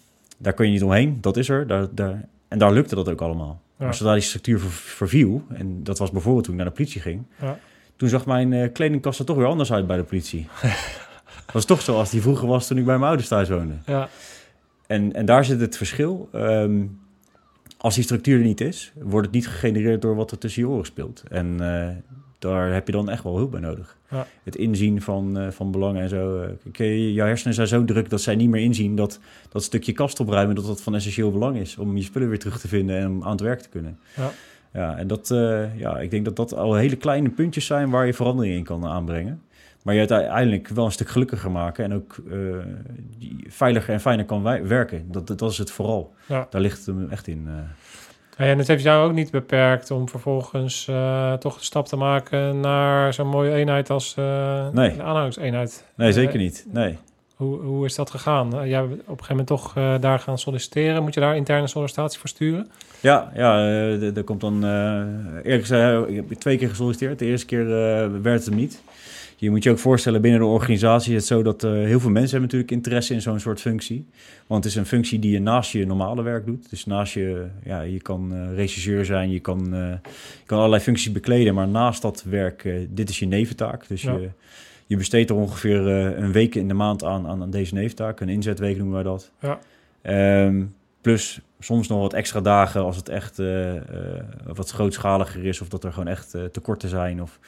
[0.42, 1.68] Daar kun je niet omheen, dat is er.
[1.68, 3.62] Daar, daar, en daar lukte dat ook allemaal.
[3.78, 3.86] Ja.
[3.86, 7.02] Maar zodra die structuur ver- verviel, en dat was bijvoorbeeld toen ik naar de politie
[7.02, 7.60] ging, Ja.
[7.96, 10.48] toen zag mijn eh, kledingkast er toch weer anders uit bij de politie.
[11.46, 13.74] dat was toch zoals die vroeger was toen ik bij mijn ouders thuis woonde.
[13.86, 14.10] Ja,
[14.88, 16.30] En, en daar zit het verschil.
[16.32, 16.86] Ehm,
[17.78, 20.68] als die structuur er niet is, wordt het niet gegenereerd door wat er tussen je
[20.70, 21.24] oren speelt.
[21.30, 21.96] En eh,
[22.40, 23.98] daar heb je dan echt wel hulp bij nodig.
[24.10, 24.28] Ja.
[24.44, 26.42] Het inzien van, eh, van belangen en zo.
[26.42, 29.92] eh, eh, jouw hersenen zijn zo druk dat zij niet meer inzien dat dat stukje
[29.92, 31.78] kast opruimen, dat dat van essentieel belang is.
[31.78, 34.00] Om je spullen weer terug te vinden en om aan het werk te kunnen.
[34.16, 34.32] Ja.
[34.74, 38.06] Ja, en dat, eh, ja, ik denk dat dat al hele kleine puntjes zijn waar
[38.06, 39.42] je verandering in kan aanbrengen.
[39.84, 42.16] Maar je uiteindelijk wel een stuk gelukkiger maken en ook
[43.48, 45.12] veiliger en fijner kan werken.
[45.12, 46.14] Dat, dat, is het vooral.
[46.26, 46.48] Ja.
[46.50, 47.48] Daar ligt het hem echt in.
[48.40, 52.60] En het heeft jou ook niet beperkt om vervolgens eh, toch de stap te maken
[52.60, 54.96] naar zo'n mooie eenheid als eh Nee.
[54.96, 55.84] de aanhoudingseenheid.
[55.96, 56.66] Nee, Eh, zeker niet.
[56.72, 56.98] Nee.
[57.36, 58.68] Hoe, hoe is dat gegaan?
[58.68, 61.04] Jij op een gegeven moment toch daar gaan solliciteren.
[61.04, 62.70] Moet je daar interne sollicitatie voor sturen?
[63.00, 64.64] Ja, ja er- komt dan...
[64.64, 67.20] eerlijk gezegd, ik heb twee keer gesolliciteerd.
[67.20, 67.66] De eerste keer
[68.22, 68.82] werd het hem niet.
[69.40, 72.10] Je moet je ook voorstellen, binnen de organisatie is het zo dat uh, heel veel
[72.10, 74.08] mensen hebben natuurlijk interesse in zo'n soort functie.
[74.48, 76.70] Want het is een functie die je naast je normale werk doet.
[76.70, 79.90] Dus naast je, ja, je kan uh, regisseur zijn, je kan, uh,
[80.40, 83.88] je kan allerlei functies bekleden, maar naast dat werk, dit is je neventaak.
[83.88, 84.14] Dus ja.
[84.14, 84.30] je,
[84.88, 88.20] je besteedt er ongeveer een week in de maand aan, aan, aan deze neventaak.
[88.20, 89.32] Een inzetweek noemen wij dat.
[89.42, 89.60] Ja.
[90.46, 93.42] Um, plus soms nog wat extra dagen als het echt
[94.54, 97.40] wat grootschaliger is of dat er gewoon echt tekorten zijn of...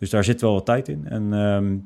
[0.00, 1.06] Dus daar zit wel wat tijd in.
[1.08, 1.84] En um,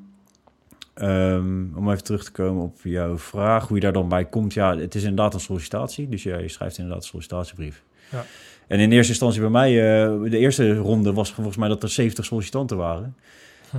[1.02, 4.54] um, om even terug te komen op jouw vraag, hoe je daar dan bij komt.
[4.54, 6.08] Ja, het is inderdaad een sollicitatie.
[6.08, 7.82] Dus ja, je schrijft inderdaad een sollicitatiebrief.
[8.10, 8.24] Ja.
[8.66, 11.88] En in eerste instantie bij mij, uh, de eerste ronde was volgens mij dat er
[11.88, 13.16] 70 sollicitanten waren.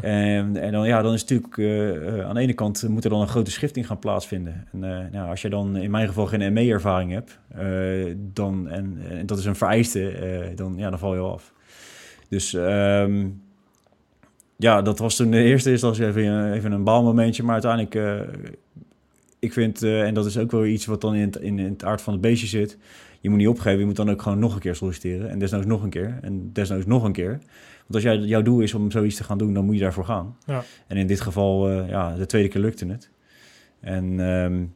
[0.01, 3.21] En, en, dan, ja, dan is natuurlijk uh, aan de ene kant moet er dan
[3.21, 4.67] een grote schifting gaan plaatsvinden.
[4.71, 7.39] En uh, nou, als je dan in mijn geval geen ME-ervaring hebt,
[8.33, 11.53] dan, en, en, dat is een vereiste, dan, ja, dan val je af.
[12.29, 13.41] Dus um,
[14.57, 17.43] ja, dat was toen de eerste instantie even, even een baalmomentje.
[17.43, 18.21] Maar uiteindelijk, uh,
[19.39, 21.83] ik vind, uh, en dat is ook wel iets wat dan in het, in, het
[21.83, 22.77] aard van het beestje zit.
[23.19, 25.29] Je moet niet opgeven, je moet dan ook gewoon nog een keer solliciteren.
[25.29, 26.19] En desnoods nog een keer.
[26.21, 27.39] En desnoods nog een keer.
[27.87, 30.05] Want als jij, jouw doel is om zoiets te gaan doen, dan moet je daarvoor
[30.05, 30.37] gaan.
[30.45, 30.63] Ja.
[30.87, 33.09] En in dit geval, uh, ja, de tweede keer lukte het.
[33.79, 34.73] En um,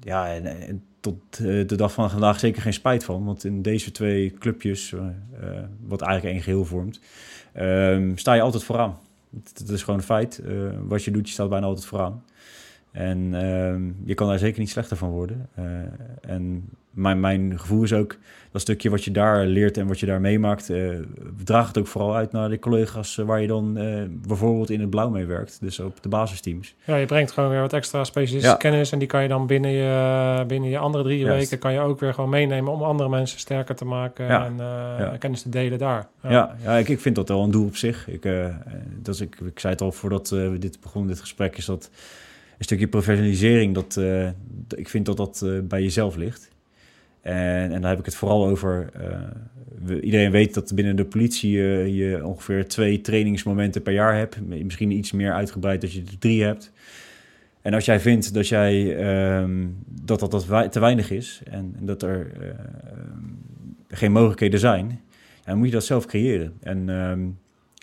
[0.00, 3.24] ja, en, en tot de dag van vandaag zeker geen spijt van.
[3.24, 4.94] Want in deze twee clubjes,
[5.86, 7.00] wat eigenlijk één geheel vormt,
[7.56, 8.98] um, sta je altijd vooraan.
[9.44, 10.40] Het, is gewoon een feit.
[10.44, 12.24] Uh, wat je doet, je staat bijna altijd vooraan.
[12.96, 15.48] En uh, je kan daar zeker niet slechter van worden.
[15.58, 15.64] Uh,
[16.20, 18.16] en mijn, mijn gevoel is ook
[18.50, 20.98] dat stukje wat je daar leert en wat je daar meemaakt, uh,
[21.44, 23.74] draagt het ook vooral uit naar de collega's waar je dan
[24.26, 25.58] bijvoorbeeld in het blauw mee werkt.
[25.60, 26.74] Dus op de basisteams.
[26.84, 28.56] Ja, je brengt gewoon weer wat extra specialistische ja.
[28.56, 31.38] kennis en die kan je dan binnen je, binnen je andere drie Juist.
[31.38, 34.46] weken kan je ook weer gewoon meenemen om andere mensen sterker te maken ja.
[34.46, 34.56] en
[34.98, 35.16] ja.
[35.18, 36.08] kennis te delen daar.
[36.22, 38.08] Ja, ja, ik, ik vind dat wel een doel op zich.
[38.08, 38.22] Ik,
[39.02, 41.90] dat is, ik, ik zei het al voordat we dit begonnen, dit gesprek, is dat
[42.58, 44.28] een stukje professionalisering, dat, uh,
[44.76, 46.50] ik vind dat dat uh, bij jezelf ligt.
[47.20, 48.90] En, en daar heb ik het vooral over.
[49.84, 51.50] We, iedereen weet dat binnen de politie
[51.94, 54.40] je ongeveer twee trainingsmomenten per jaar hebt.
[54.46, 56.72] Misschien iets meer uitgebreid dat je er drie hebt.
[57.62, 58.96] En als jij vindt dat jij
[59.40, 62.32] um, dat, dat, dat te weinig is en, dat er
[63.88, 65.00] geen mogelijkheden zijn,
[65.44, 66.52] dan moet je dat zelf creëren.
[66.60, 67.38] En um,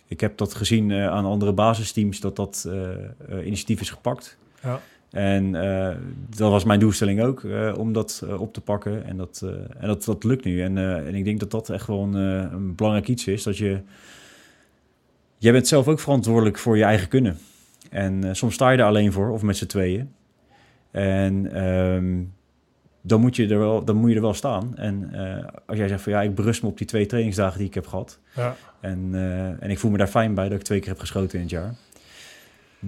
[0.07, 2.69] ik heb dat gezien aan andere basisteams dat dat
[3.43, 4.38] initiatief is gepakt.
[4.64, 4.80] Ja.
[5.14, 5.89] En uh,
[6.38, 9.05] dat was mijn doelstelling ook, uh, om dat uh, op te pakken.
[9.05, 9.41] En dat,
[9.80, 10.61] en dat, dat lukt nu.
[10.61, 13.43] En, en ik denk dat dat echt wel een, een, belangrijk iets is.
[13.43, 13.80] Dat je...
[15.38, 17.38] Jij bent zelf ook verantwoordelijk voor je eigen kunnen.
[17.89, 20.11] En soms sta je er alleen voor, of met z'n tweeën.
[20.91, 22.34] En um,
[23.01, 24.78] dan, moet je er wel, dan moet je er wel staan.
[24.78, 25.11] En
[25.66, 27.88] als jij zegt van ja, ik berust me op die twee trainingsdagen die ik heb
[27.88, 28.20] gehad.
[28.36, 28.55] Ja.
[28.80, 29.09] En,
[29.59, 31.51] en ik voel me daar fijn bij dat ik twee keer heb geschoten in het
[31.51, 31.76] jaar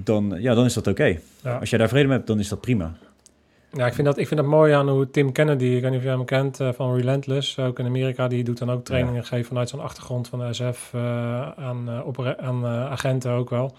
[0.04, 1.20] dan, ja, dan is dat oké.
[1.44, 1.58] Ja.
[1.58, 2.94] Als jij daar vrede mee hebt, dan is dat prima.
[3.72, 6.00] Ja, ik vind dat, ik vind dat mooi aan hoe Tim Kennedy, ik weet niet
[6.00, 9.22] of jij hem kent, uh, van Relentless, ook in Amerika, die doet dan ook trainingen
[9.22, 9.28] ja.
[9.28, 11.02] geven vanuit zijn achtergrond van de SF uh,
[11.50, 11.90] aan,
[12.20, 13.76] uh, aan agenten ook wel.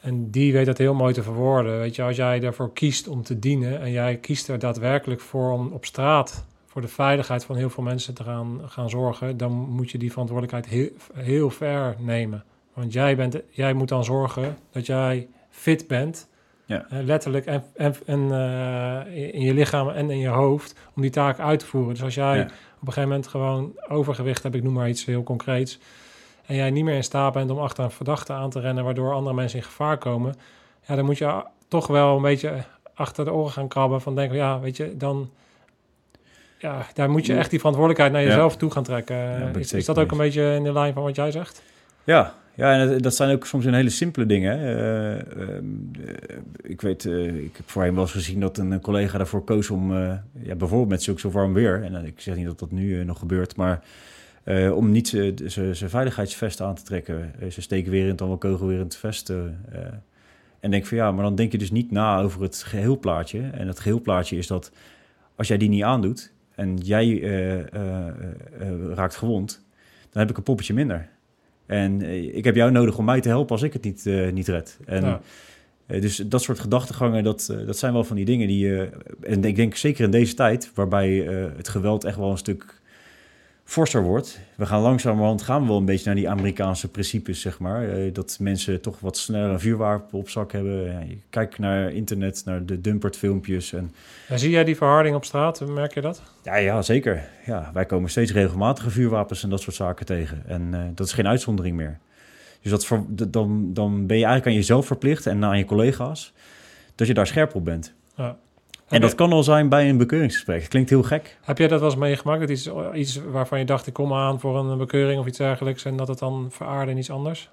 [0.00, 1.78] En die weet dat heel mooi te verwoorden.
[1.78, 5.52] Weet je, als jij ervoor kiest om te dienen en jij kiest er daadwerkelijk voor
[5.52, 9.52] om op straat voor de veiligheid van heel veel mensen te gaan, gaan zorgen, dan
[9.52, 10.88] moet je die verantwoordelijkheid heel,
[11.24, 12.44] heel ver nemen.
[12.78, 16.28] Want jij, bent, jij moet dan zorgen dat jij fit bent.
[16.64, 16.86] Ja.
[16.92, 21.10] Uh, letterlijk en, en, en uh, in je lichaam en in je hoofd om die
[21.10, 21.94] taak uit te voeren.
[21.94, 22.48] Dus als jij op
[22.86, 25.78] een gegeven moment gewoon overgewicht hebt, ik noem maar iets heel concreets,
[26.46, 29.12] en jij niet meer in staat bent om achter een verdachte aan te rennen, waardoor
[29.12, 30.34] andere mensen in gevaar komen,
[30.86, 32.54] ja, dan moet je toch wel een beetje
[32.94, 35.30] achter de oren gaan krabben van denken, ja, weet je, dan
[36.58, 39.16] ja, daar moet je echt die verantwoordelijkheid naar jezelf toe gaan trekken.
[39.16, 41.62] Ja, is, is, dat ook een beetje in de lijn van wat jij zegt?
[42.04, 44.60] Ja, ja, en dat zijn ook soms een hele simpele dingen.
[44.60, 45.58] Uh, uh,
[46.62, 49.92] ik weet, uh, ik heb voorheen wel eens gezien dat een collega daarvoor koos om,
[50.42, 53.18] ja, bijvoorbeeld met zulk zo warm weer, en ik zeg niet dat dat nu nog
[53.18, 53.82] gebeurt, maar
[54.74, 55.08] om niet
[55.46, 57.32] zijn veiligheidsvest aan te trekken.
[57.50, 59.30] ze steken weer in het allemaal kogel weer in het vest.
[60.60, 63.40] en denk van ja, maar dan denk je dus niet na over het geheelplaatje.
[63.52, 64.72] En het geheelplaatje is dat
[65.36, 67.20] als jij die niet aandoet en jij
[68.94, 69.64] raakt gewond,
[70.10, 71.08] dan heb ik een poppetje minder.
[71.68, 74.32] En eh, ik heb jou nodig om mij te helpen als ik het niet, uh,
[74.32, 74.78] niet red.
[74.86, 75.20] En, ja.
[75.86, 78.66] uh, dus dat soort gedachtegangen, dat, dat zijn wel van die dingen die...
[78.66, 78.80] Uh,
[79.20, 81.10] en ik denk zeker in deze tijd, waarbij
[81.56, 82.77] het geweld echt wel een stuk
[83.68, 84.38] forser wordt.
[84.54, 87.98] We gaan langzamerhand gaan we wel een beetje naar die Amerikaanse principes, zeg maar.
[87.98, 90.84] Uh, dat mensen toch wat sneller een vuurwapen op zak hebben.
[90.84, 93.72] Ja, je kijkt naar internet, naar de dumpert filmpjes.
[93.72, 93.92] En...
[94.28, 95.60] en zie jij die verharding op straat?
[95.66, 96.22] Merk je dat?
[96.42, 97.28] Ja, ja zeker.
[97.46, 100.42] Ja, wij komen steeds regelmatige vuurwapens en dat soort zaken tegen.
[100.46, 101.98] En uh, dat is geen uitzondering meer.
[102.62, 106.32] Dus dat dan, dan ben je eigenlijk aan jezelf verplicht en aan je collega's
[106.94, 107.92] dat je daar scherp op bent.
[108.16, 108.36] Ja.
[108.88, 110.68] En dat kan al zijn bij een bekeuringsgesprek.
[110.68, 111.38] Klinkt heel gek.
[111.40, 112.40] Heb jij dat wel eens meegemaakt?
[112.40, 115.84] Dat iets, iets waarvan je dacht, ik kom aan voor een bekeuring of iets dergelijks...
[115.84, 117.50] en dat het dan veraarde in iets anders?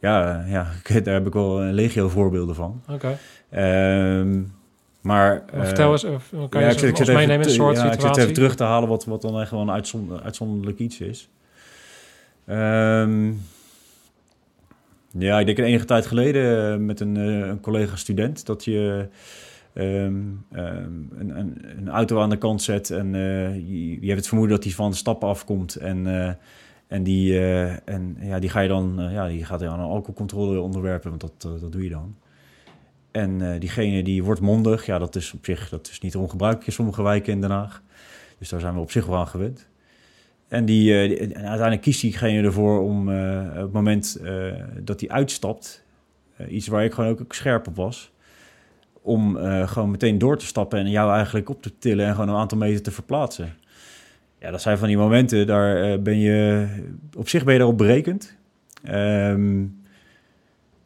[0.00, 0.66] Ja, eh, ja
[1.00, 2.82] daar heb ik wel een legio voorbeelden van.
[2.90, 3.18] Oké.
[3.50, 4.44] Ehm, maar...
[5.00, 7.90] Maar eh, Vertel eens, of, kan je ons even meenemen in een soort ja, ik
[7.90, 8.22] zit situatie?
[8.22, 11.28] even terug te halen wat, wat dan echt wel een uitzon- uitzonderlijk iets is.
[12.46, 13.32] Ehm,
[15.18, 19.08] ja, ik denk enige tijd geleden eh, met een, eh, een collega-student dat je
[19.76, 20.22] ehm,
[20.52, 24.26] ehm, een, een, een auto aan de kant zet en eh, je, je hebt het
[24.26, 26.32] vermoeden dat hij van de stappen afkomt en, eh,
[26.86, 29.86] en, die, eh, en ja, die ga je dan, ja, die gaat je aan een
[29.86, 32.16] alcoholcontrole onderwerpen, want dat, dat doe je dan.
[33.10, 36.74] En diegene die wordt mondig, ja, dat is op zich dat is niet ongebruikelijk in
[36.74, 37.82] sommige wijken in Den Haag.
[38.38, 39.68] Dus daar zijn we op zich wel aan gewend.
[40.48, 43.08] En, die, uiteindelijk kiest diegene ervoor om
[43.48, 44.20] op het moment
[44.82, 45.84] dat hij uitstapt,
[46.48, 48.12] iets waar ik gewoon ook scherp op was,
[49.06, 52.28] om eh, gewoon meteen door te stappen en jou eigenlijk op te tillen en gewoon
[52.28, 53.54] een aantal meter te verplaatsen.
[54.38, 56.66] Ja, dat zijn van die momenten, daar eh, ben je,
[57.16, 58.36] op zich ben je daarop berekend.
[58.84, 59.64] Ehm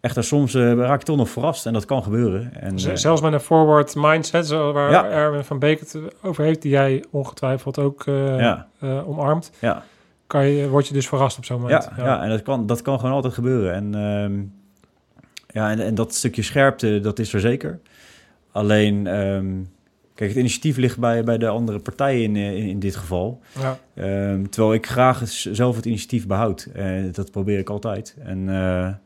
[0.01, 2.61] echter, soms eh, raak je toch nog verrast en dat kan gebeuren.
[2.61, 5.11] En, Zelfs met een forward mindset, zo waar Ja.
[5.11, 6.62] Erwin van Beek het over heeft...
[6.62, 8.03] die jij ongetwijfeld ook
[8.37, 9.51] ja, omarmt...
[9.59, 9.83] ja.
[10.27, 11.89] Kan je, word je dus verrast op zo'n moment.
[11.97, 12.23] Ja, ja.
[12.23, 13.75] en dat kan, dat kan gewoon altijd gebeuren.
[13.75, 14.43] En, ehm,
[15.47, 17.81] ja, en, en dat stukje scherpte, dat is er zeker.
[18.53, 19.55] Alleen, ehm,
[20.15, 23.41] kijk, het initiatief ligt bij, bij de andere partijen in, in, in dit geval.
[23.61, 23.79] Ja.
[23.95, 26.69] Ehm, terwijl ik graag zelf het initiatief behoud.
[26.75, 28.17] Eh, dat probeer ik altijd.
[28.25, 28.99] En, eh, en,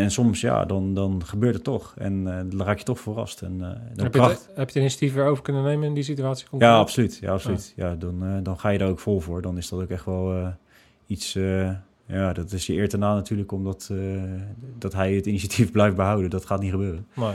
[0.00, 1.94] en soms, ja, dan, dan gebeurt het toch.
[1.98, 3.42] En eh, dan raak je toch verrast.
[3.42, 5.94] En, eh, dan Heb, je het, heb je het initiatief weer over kunnen nemen in
[5.94, 6.46] die situatie?
[6.58, 7.18] Ja, absoluut.
[7.20, 7.72] Ja, absoluut.
[7.76, 7.94] Ja.
[7.94, 9.42] dan, eh, dan ga je daar ook vol voor.
[9.42, 10.46] Dan is dat ook echt wel eh,
[11.06, 11.34] iets...
[11.34, 11.70] eh,
[12.06, 13.98] ja, dat is je eer te na natuurlijk, omdat eh,
[14.78, 16.30] dat hij het initiatief blijft behouden.
[16.30, 17.06] Dat gaat niet gebeuren.
[17.14, 17.32] Nee.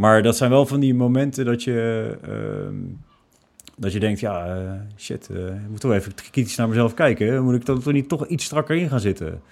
[0.00, 2.10] Maar dat zijn wel van die momenten dat je...
[2.22, 2.74] ehm,
[3.76, 7.42] dat je denkt, ja, eh, shit, eh, ik moet toch even kritisch naar mezelf kijken.
[7.42, 9.42] Moet ik dan toch niet toch iets strakker in gaan zitten?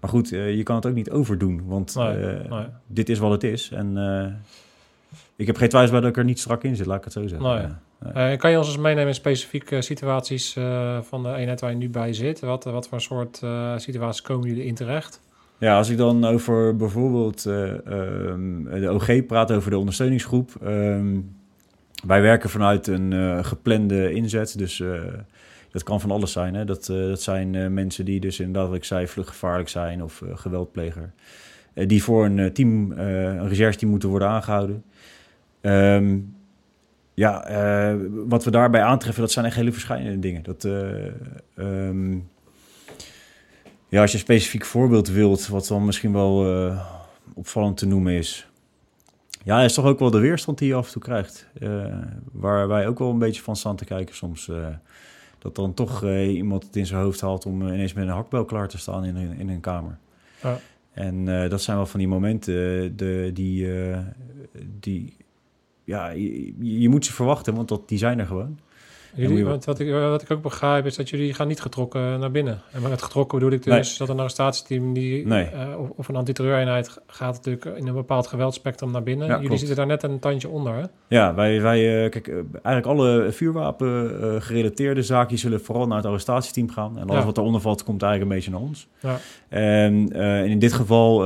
[0.00, 2.16] Maar goed, eh, je kan het ook niet overdoen, want Nee,
[2.48, 2.66] nee.
[2.86, 3.70] dit is wat het is.
[3.70, 3.96] En
[5.36, 7.12] ik heb geen twijfel bij dat ik er niet strak in zit, laat ik het
[7.12, 7.48] zo zeggen.
[7.48, 7.66] Nee.
[8.14, 8.36] Ja.
[8.36, 10.52] Kan je ons eens meenemen in specifieke situaties
[11.00, 12.40] van de eenheid waar je nu bij zit?
[12.40, 13.36] Wat, wat voor soort
[13.76, 15.20] situaties komen jullie in terecht?
[15.58, 20.50] Ja, als ik dan over bijvoorbeeld eh, ehm, de OG praat, over de ondersteuningsgroep.
[20.62, 21.20] ehm,
[22.06, 25.00] wij werken vanuit een eh, geplande inzet, dus eh,
[25.70, 26.54] dat kan van alles zijn.
[26.54, 26.64] Hè?
[26.64, 31.12] Dat, dat zijn mensen die dus inderdaad, wat ik zei, vluchtgevaarlijk zijn of geweldpleger.
[31.74, 34.84] Die voor een team, een reserveteam moeten worden aangehouden.
[35.60, 36.18] Ehm,
[37.14, 37.46] ja,
[38.26, 40.42] wat we daarbij aantreffen, dat zijn echt hele verschillende dingen.
[40.42, 40.68] Dat,
[43.88, 46.86] ja, als je een specifiek voorbeeld wilt, wat dan misschien wel eh,
[47.34, 48.48] opvallend te noemen is.
[49.44, 51.46] Ja, is toch ook wel de weerstand die je af en toe krijgt.
[51.60, 51.98] Eh,
[52.32, 54.48] waar wij ook wel een beetje van staan te kijken soms.
[54.48, 54.66] eh,
[55.38, 58.68] dat dan toch iemand het in zijn hoofd haalt om ineens met een hakbel klaar
[58.68, 59.98] te staan in, een- in een kamer.
[60.42, 60.58] Ja.
[60.92, 62.52] En dat zijn wel van die momenten
[62.96, 63.68] de, die,
[64.80, 65.16] die
[65.84, 68.58] ja, je, je moet ze verwachten, want dat, die zijn er gewoon.
[69.14, 72.30] Jullie, want wat, ik, wat ik ook begrijp is dat jullie gaan niet getrokken naar
[72.30, 72.60] binnen.
[72.72, 75.44] En met getrokken bedoel ik dus dat een arrestatieteam die, Nee.
[75.44, 79.26] eh, of, of een antiterreureenheid gaat natuurlijk in een bepaald geweldspectrum naar binnen.
[79.26, 79.60] Ja, jullie klopt.
[79.60, 80.74] zitten daar net een tandje onder.
[80.74, 80.82] Hè?
[81.08, 86.06] Ja, wij, wij eh, kijk, eh, eigenlijk alle vuurwapen gerelateerde zaken zullen vooral naar het
[86.06, 86.98] arrestatieteam gaan.
[86.98, 87.24] En alles Ja.
[87.26, 88.88] wat eronder valt, komt eigenlijk een beetje naar ons.
[89.00, 89.18] Ja.
[89.48, 91.20] En, en in dit geval,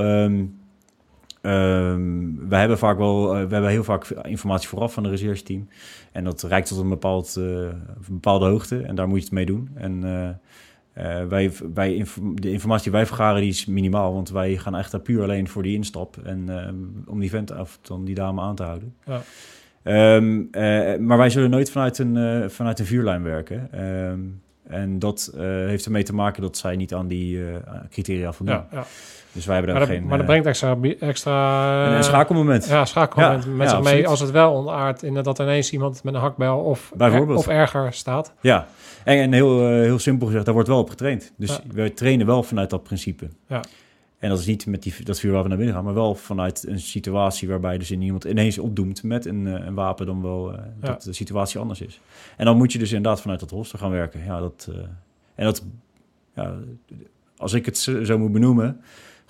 [2.49, 5.69] wij hebben vaak wel, we hebben heel vaak informatie vooraf van het reserveteam.
[6.13, 7.73] En dat reikt tot een, bepaald, eh, een
[8.09, 9.71] bepaalde hoogte en daar moet je het mee doen.
[9.75, 10.29] En eh,
[11.21, 14.77] eh, wij, wij, inf- de informatie die wij vergaren, die is minimaal, want wij gaan
[14.77, 16.17] echt daar puur alleen voor die instap.
[16.25, 16.73] En eh,
[17.07, 18.95] om die vent af, dan die dame aan te houden.
[19.05, 19.23] Ja.
[19.83, 23.69] Ehm, eh, maar wij zullen nooit vanuit een, vanuit een vuurlijn werken.
[23.73, 24.21] Ehm,
[24.67, 27.41] en dat heeft ermee te maken dat zij niet aan die
[27.91, 28.55] criteria voldoen.
[28.55, 28.85] Ja, ja.
[29.33, 30.09] Dus wij hebben Maar, daar dat, geen...
[30.09, 30.77] maar dat eh, brengt extra,
[31.07, 32.67] extra een, schakelmoment.
[32.67, 36.03] Ja, schakelmoment Ja, met ja, zich mee als het wel ontaart in dat ineens iemand
[36.03, 37.39] met een hakbel of, Bijvoorbeeld.
[37.39, 38.33] of erger staat.
[38.41, 38.67] Ja,
[39.05, 41.33] en, en heel, eh, heel simpel gezegd, daar wordt wel op getraind.
[41.37, 41.61] Dus Ja.
[41.75, 43.29] wij trainen wel vanuit dat principe.
[43.47, 43.63] Ja.
[44.19, 46.15] En dat is niet met die, dat vuur waar we naar binnen gaan, maar wel
[46.15, 50.53] vanuit een situatie waarbij dus iemand ineens opdoemt met een, eh, een wapen, dan wel
[50.53, 50.65] Ja.
[50.81, 52.01] dat de situatie anders is.
[52.37, 54.25] En dan moet je dus inderdaad vanuit dat holster gaan werken.
[54.25, 54.71] Ja, dat,
[55.35, 55.65] en dat,
[56.35, 56.55] ja,
[57.37, 58.81] als ik het zo moet benoemen,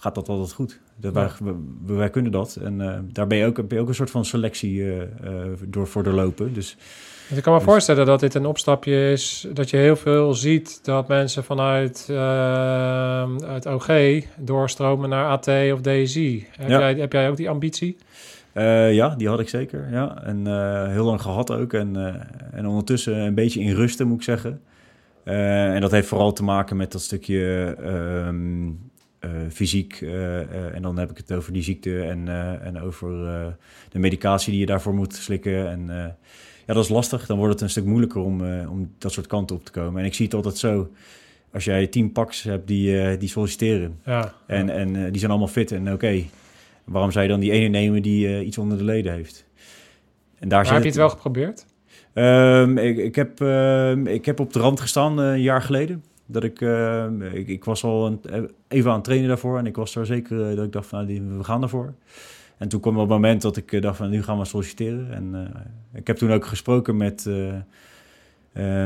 [0.01, 0.81] gaat dat altijd goed.
[0.97, 2.57] Dat wij, wij, wij kunnen dat.
[2.63, 5.09] En eh, daar ben je, ook, ben je ook een soort van selectie eh, eh,
[5.67, 6.53] door voor doorlopen.
[6.55, 6.77] Dus
[7.29, 10.35] Dus ik kan me Dus- voorstellen dat dit een opstapje is, dat je heel veel
[10.35, 12.07] ziet dat mensen vanuit
[13.45, 13.89] het OG
[14.39, 16.47] doorstromen naar AT of DSI.
[16.51, 16.79] Heb, Ja.
[16.79, 17.97] jij, heb jij ook die ambitie?
[18.91, 19.89] Ja, die had ik zeker.
[19.91, 20.23] Ja.
[20.23, 20.47] En
[20.91, 21.73] heel lang gehad ook.
[21.73, 21.97] En,
[22.53, 24.61] en ondertussen een beetje in rusten, moet ik zeggen.
[25.25, 28.73] En dat heeft vooral te maken met dat stukje ehm, eh,
[29.51, 29.99] fysiek.
[30.03, 33.47] eh, eh, en dan heb ik het over die ziekte en, eh, en over eh,
[33.91, 35.71] de medicatie die je daarvoor moet slikken.
[35.71, 35.97] En eh,
[36.67, 37.27] ja, dat is lastig.
[37.27, 40.01] Dan wordt het een stuk moeilijker om, eh, om dat soort kanten op te komen.
[40.01, 40.91] En ik zie het altijd zo.
[41.53, 44.35] Als jij tien paks hebt die, eh, die solliciteren Ja.
[44.47, 46.23] en, en eh, die zijn allemaal fit en oké.
[46.85, 49.45] Waarom zou je dan die ene nemen die eh, iets onder de leden heeft?
[50.39, 51.67] En daar zit heb je het wel geprobeerd?
[52.13, 56.05] Ehm, ik, ik, heb, ehm, ik heb op de rand gestaan eh, een jaar geleden.
[56.33, 59.59] Dat ik, ehm, ik, ik was al een, eh, even aan het trainen daarvoor.
[59.59, 61.95] En ik was daar zeker eh, dat ik dacht van nou, we gaan daarvoor.
[62.59, 65.13] En toen kwam het moment dat ik eh, dacht van nu gaan we solliciteren.
[65.13, 65.61] En eh,
[66.01, 67.55] ik heb toen ook gesproken met, eh,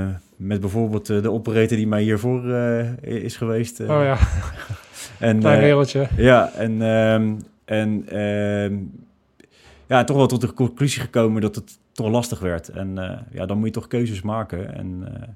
[0.02, 3.80] eh, met bijvoorbeeld eh, de operator die mij hiervoor eh, is geweest.
[3.80, 3.90] eh.
[3.90, 4.18] oh ja,
[5.28, 6.08] en, klein eh, wereldje.
[6.16, 7.34] ja, en, ehm,
[7.64, 8.74] en ehm,
[9.86, 12.68] ja, toch wel tot de conclusie gekomen dat het toch lastig werd.
[12.68, 15.28] En eh, ja, dan moet je toch keuzes maken en eh,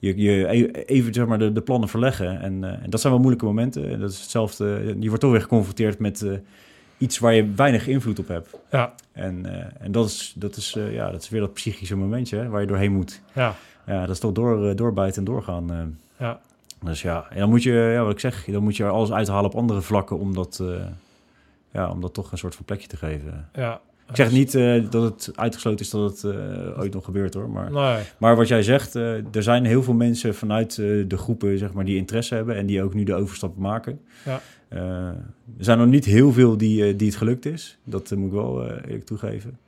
[0.00, 2.40] je, je e- even zeg maar, de, de plannen verleggen.
[2.40, 3.90] En, eh, en dat zijn wel moeilijke momenten.
[3.90, 4.94] En Dat is hetzelfde.
[5.00, 6.32] Je wordt toch weer geconfronteerd met eh,
[6.98, 8.54] iets waar je weinig invloed op hebt.
[8.70, 12.36] Ja, En, eh, en dat, is, dat, is, ja, dat is weer dat psychische momentje
[12.36, 13.20] hè, waar je doorheen moet.
[13.32, 13.54] ja,
[13.86, 15.98] Ja, dat is toch door, doorbijten en doorgaan.
[16.18, 16.40] ja.
[16.84, 19.12] Dus ja, en dan moet je, ja, wat ik zeg, dan moet je er alles
[19.12, 20.62] uithalen op andere vlakken om dat,
[21.72, 23.48] ja, om dat toch een soort van plekje te geven.
[23.54, 23.80] ja.
[24.10, 27.50] Ik zeg niet eh, dat het uitgesloten is dat het eh, ooit nog gebeurt hoor.
[27.50, 31.58] Maar, Nee, maar wat jij zegt, eh, er zijn heel veel mensen vanuit de groepen
[31.58, 34.00] zeg maar, die interesse hebben en die ook nu de overstap maken.
[34.24, 34.40] Ja.
[35.58, 37.78] Er zijn nog niet heel veel die, die het gelukt is.
[37.84, 39.58] Dat moet ik wel eerlijk toegeven.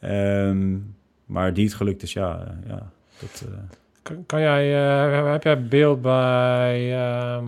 [0.00, 0.76] Ehm,
[1.26, 2.58] maar die het gelukt is, ja.
[2.66, 3.44] ja dat,
[4.02, 4.68] Kan, kan jij,
[5.32, 7.44] heb jij beeld bij ehm,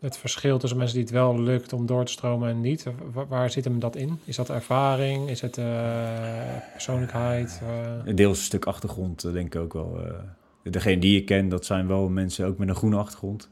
[0.00, 2.86] het verschil tussen mensen die het wel lukt om door te stromen en niet?
[3.12, 4.18] Wa- waar zit hem dat in?
[4.24, 5.28] Is dat ervaring?
[5.28, 5.64] Is het eh,
[6.72, 7.60] persoonlijkheid?
[8.06, 9.98] Eh, Deels een stuk achtergrond, eh, denk ik ook wel.
[10.62, 13.50] degene die ik ken, dat zijn wel mensen ook met een groene achtergrond.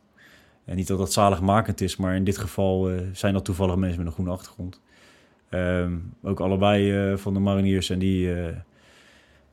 [0.65, 4.07] En niet dat dat zaligmakend is, maar in dit geval zijn dat toevallig mensen met
[4.07, 4.81] een groene achtergrond.
[5.49, 5.93] Ehm,
[6.23, 8.31] ook allebei van de mariniers en die...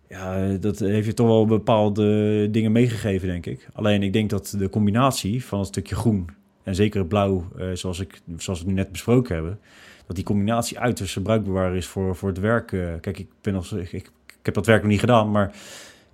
[0.09, 3.67] ja, dat heeft je toch wel bepaalde dingen meegegeven, denk ik.
[3.73, 6.29] Alleen ik denk dat de combinatie van het stukje groen
[6.63, 9.59] en zeker blauw, eh, zoals, ik, zoals we nu net besproken hebben,
[10.07, 12.71] dat die combinatie uiterst bruikbaar is voor, voor het werk.
[12.71, 12.87] eh.
[13.01, 15.51] kijk, ik, ben als, ik, ik, ik heb dat werk nog niet gedaan, maar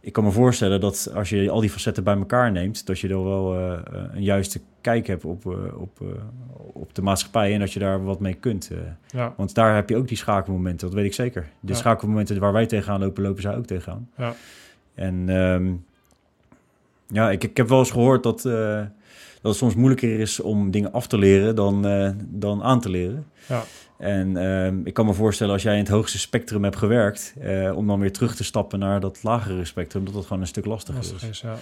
[0.02, 3.08] ik kan me voorstellen dat als je al die facetten bij elkaar neemt, dat je
[3.08, 3.80] dan wel eh,
[4.14, 5.46] een juiste kijk hebt op,
[5.78, 6.00] op,
[6.74, 8.72] op de maatschappij en dat je daar wat mee kunt.
[9.12, 11.48] ja, Want daar heb je ook die schakelmomenten, dat weet ik zeker.
[11.60, 11.78] De Ja.
[11.78, 14.10] schakelmomenten waar wij tegenaan lopen, lopen zij ook tegenaan.
[14.18, 14.34] ja,
[14.96, 15.72] En ehm,
[17.08, 18.46] ja, ik, ik heb wel eens gehoord dat,
[19.42, 22.90] dat het soms moeilijker is om dingen af te leren dan, eh, dan aan te
[22.90, 23.26] leren.
[23.48, 23.64] ja,
[23.98, 27.72] En ehm, ik kan me voorstellen als jij in het hoogste spectrum hebt gewerkt, eh,
[27.76, 30.66] om dan weer terug te stappen naar dat lagere spectrum, dat dat gewoon een stuk
[30.66, 31.30] lastiger lastig is.
[31.30, 31.42] is.
[31.42, 31.56] Ja,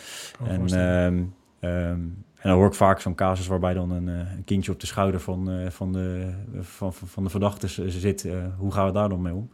[0.48, 1.24] En, ehm,
[1.60, 2.00] ehm,
[2.40, 4.86] en dan hoor ik vaak zo'n casus waarbij dan een, eh, een kindje op de
[4.88, 8.28] schouder van, van, de, van, van, van de verdachte zit.
[8.58, 9.50] hoe gaan we daar dan mee om?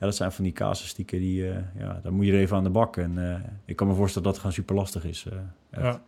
[0.00, 2.64] Ja, dat zijn van die casustieken die, eh, ja, daar moet je er even aan
[2.64, 2.96] de bak.
[2.96, 5.26] En ik kan me voorstellen dat het gewoon super lastig is.
[5.70, 6.02] ja,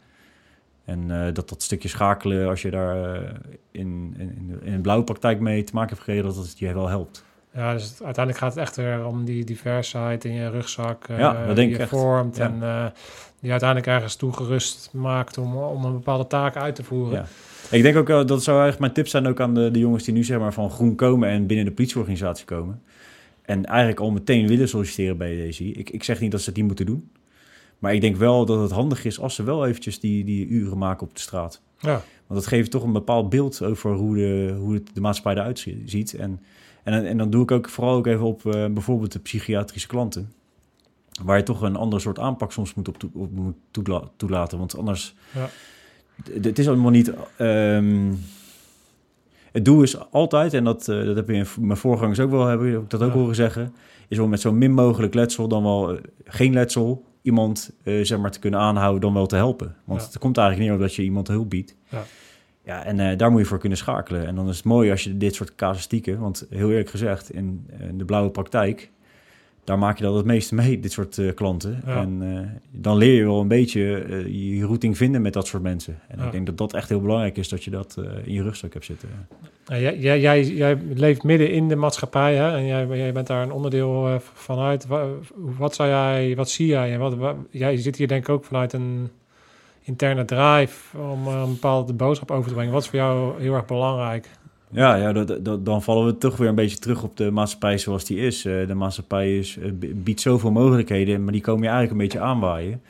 [0.85, 3.20] En eh, dat dat stukje schakelen, als je daar eh,
[3.70, 6.89] in, in, in een blauwe praktijk mee te maken hebt gekregen, dat het je wel
[6.89, 7.24] helpt.
[7.55, 11.05] ja, dus het- uiteindelijk gaat het echt weer om die diversheid in je rugzak.
[11.09, 11.91] eh, Ja, dat denk die ik je echt.
[11.91, 12.45] vormt Ja.
[12.45, 12.93] en
[13.41, 17.14] die uiteindelijk ergens toegerust maakt om, om een bepaalde taak uit te voeren.
[17.18, 17.26] Ja.
[17.76, 20.14] Ik denk ook, dat zou eigenlijk mijn tip zijn ook aan de, de jongens die
[20.14, 22.82] nu zeg maar van groen komen en binnen de politieorganisatie komen.
[23.43, 25.64] En eigenlijk al meteen willen solliciteren bij deze.
[25.64, 27.11] Ik, ik zeg niet dat ze het niet moeten doen.
[27.85, 30.78] Maar ik denk wel dat het handig is als ze wel eventjes die, die uren
[30.78, 31.61] maken op de straat.
[31.78, 35.35] Ja, Want dat geeft toch een bepaald beeld over hoe de, hoe het de maatschappij
[35.43, 36.14] eruit zie- ziet.
[36.14, 36.41] En,
[36.82, 40.32] en, en dan doe ik ook vooral ook even op eh, bijvoorbeeld de psychiatrische klanten.
[41.22, 44.59] Waar je toch een ander soort aanpak soms moet op, toe- op moet toela- toelaten.
[44.59, 45.14] Want anders...
[45.35, 45.49] Ja.
[46.43, 47.12] Het is allemaal niet...
[47.37, 48.12] ehm,
[49.53, 52.47] het doel is altijd, en dat, eh, dat heb je in mijn voorgangers ook wel
[52.47, 53.18] hebben, heb ik dat ook Ja.
[53.18, 53.72] horen zeggen,
[54.09, 58.18] is om met zo min mogelijk letsel, dan wel eh, geen letsel, iemand eh, zeg
[58.18, 59.74] maar te kunnen aanhouden, dan wel te helpen.
[59.84, 60.06] Want Ja.
[60.06, 61.76] het komt eigenlijk neer op dat je iemand hulp biedt.
[61.88, 62.02] Ja.
[62.64, 64.26] Ja, en eh, daar moet je voor kunnen schakelen.
[64.26, 67.66] En dan is het mooi als je dit soort casuïstieken, want heel eerlijk gezegd, in,
[67.88, 68.90] in de blauwe praktijk,
[69.64, 71.82] daar maak je dan het meeste mee, dit soort eh, klanten.
[71.86, 71.96] Ja.
[71.96, 72.40] En eh,
[72.70, 75.98] dan leer je wel een beetje eh, je routing vinden met dat soort mensen.
[76.08, 76.24] En Ja.
[76.26, 78.84] ik denk dat dat echt heel belangrijk is, dat je dat in je rugzak hebt
[78.84, 79.08] zitten.
[79.66, 82.56] Nou, jij, jij, jij, jij leeft midden in de maatschappij hè?
[82.56, 84.86] en jij, jij bent daar een onderdeel eh, vanuit.
[84.86, 86.92] Wat, wat, zou jij, wat zie jij?
[86.92, 89.08] En wat, wat- jij zit hier denk ik ook vanuit een
[89.82, 92.72] interne drive om een bepaalde boodschap over te brengen.
[92.72, 94.28] Wat is voor jou heel erg belangrijk?
[94.74, 98.04] Ja, ja dat, dan vallen we toch weer een beetje terug op de maatschappij zoals
[98.04, 98.44] die is.
[98.44, 102.82] Eh, de maatschappij eh, biedt zoveel mogelijkheden, maar die komen je eigenlijk een beetje aanwaaien.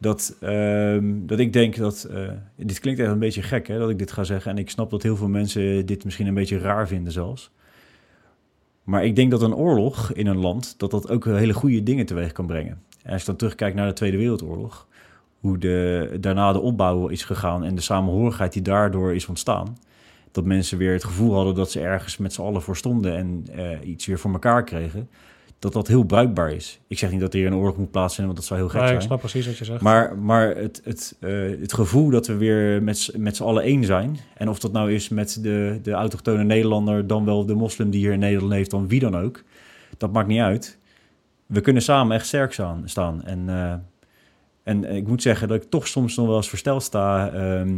[0.00, 2.04] Dat, ehm, dat ik denk dat...
[2.04, 4.50] eh, dit klinkt echt een beetje gek, hè, dat ik dit ga zeggen.
[4.50, 7.50] En ik snap dat heel veel mensen dit misschien een beetje raar vinden zelfs.
[8.84, 10.74] Maar ik denk dat een oorlog in een land...
[10.78, 12.82] dat dat ook hele goede dingen teweeg kan brengen.
[13.02, 14.86] En als je dan terugkijkt naar de Tweede Wereldoorlog...
[15.40, 17.64] hoe de, daarna de opbouw is gegaan...
[17.64, 19.76] en de samenhorigheid die daardoor is ontstaan
[20.32, 23.44] dat mensen weer het gevoel hadden dat ze ergens met z'n allen voor stonden en
[23.56, 25.08] eh, iets weer voor elkaar kregen,
[25.58, 26.80] dat dat heel bruikbaar is.
[26.86, 28.78] Ik zeg niet dat er hier een oorlog moet plaatsvinden, want dat zou heel gek
[28.80, 29.02] Ja, ik zijn.
[29.02, 29.80] snap precies wat je zegt.
[29.80, 31.30] Maar, maar het, het, eh,
[31.60, 34.72] het gevoel dat we weer met, z'n- met z'n allen één zijn, en of dat
[34.72, 38.52] nou is met de, de autochtone Nederlander, dan wel de moslim die hier in Nederland
[38.52, 39.42] heeft, dan wie dan ook,
[39.98, 40.78] dat maakt niet uit.
[41.46, 42.82] We kunnen samen echt sterk staan.
[42.84, 43.24] staan.
[43.24, 43.74] En, eh,
[44.62, 47.74] en ik moet zeggen dat ik toch soms nog wel eens versteld sta ehm,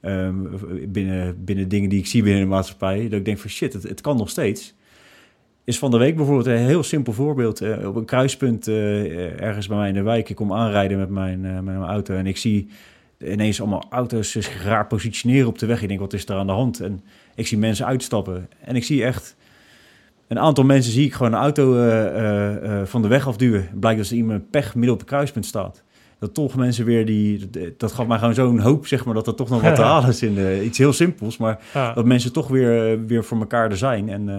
[0.00, 0.36] ehm,
[0.88, 3.02] binnen, binnen dingen die ik zie binnen de maatschappij.
[3.02, 4.76] Dat ik denk van shit, het, het kan nog steeds.
[5.68, 7.60] Is van de week bijvoorbeeld een heel simpel voorbeeld.
[7.60, 10.28] eh, op een kruispunt eh, ergens bij mij in de wijk.
[10.28, 12.68] Ik kom aanrijden met mijn, eh, met mijn auto en ik zie
[13.18, 15.82] ineens allemaal auto's zich raar positioneren op de weg.
[15.82, 16.80] Ik denk, wat is er aan de hand?
[16.80, 17.00] En
[17.34, 18.48] ik zie mensen uitstappen.
[18.60, 19.36] En ik zie echt
[20.28, 21.72] een aantal mensen zie ik gewoon een auto
[22.84, 23.68] van de weg afduwen.
[23.80, 25.82] Blijkt dat er iemand pech midden op het kruispunt staat.
[26.18, 27.50] Dat toch mensen weer die...
[27.76, 30.08] Dat gaf mij gewoon zo'n hoop, zeg maar, dat er toch nog wat te halen
[30.08, 31.36] is in de, iets heel simpels.
[31.36, 34.08] Maar ja, dat mensen toch weer, eh, weer voor elkaar er zijn.
[34.08, 34.34] En, eh,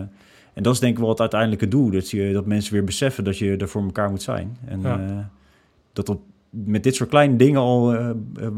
[0.54, 1.92] en dat is denk ik wel het uiteindelijke doel.
[1.92, 4.58] Dat, je, dat mensen weer beseffen dat je er voor elkaar moet zijn.
[4.66, 5.00] En Ja.
[5.00, 5.18] eh,
[5.94, 6.18] dat dat
[6.50, 8.10] met dit soort kleine dingen al eh,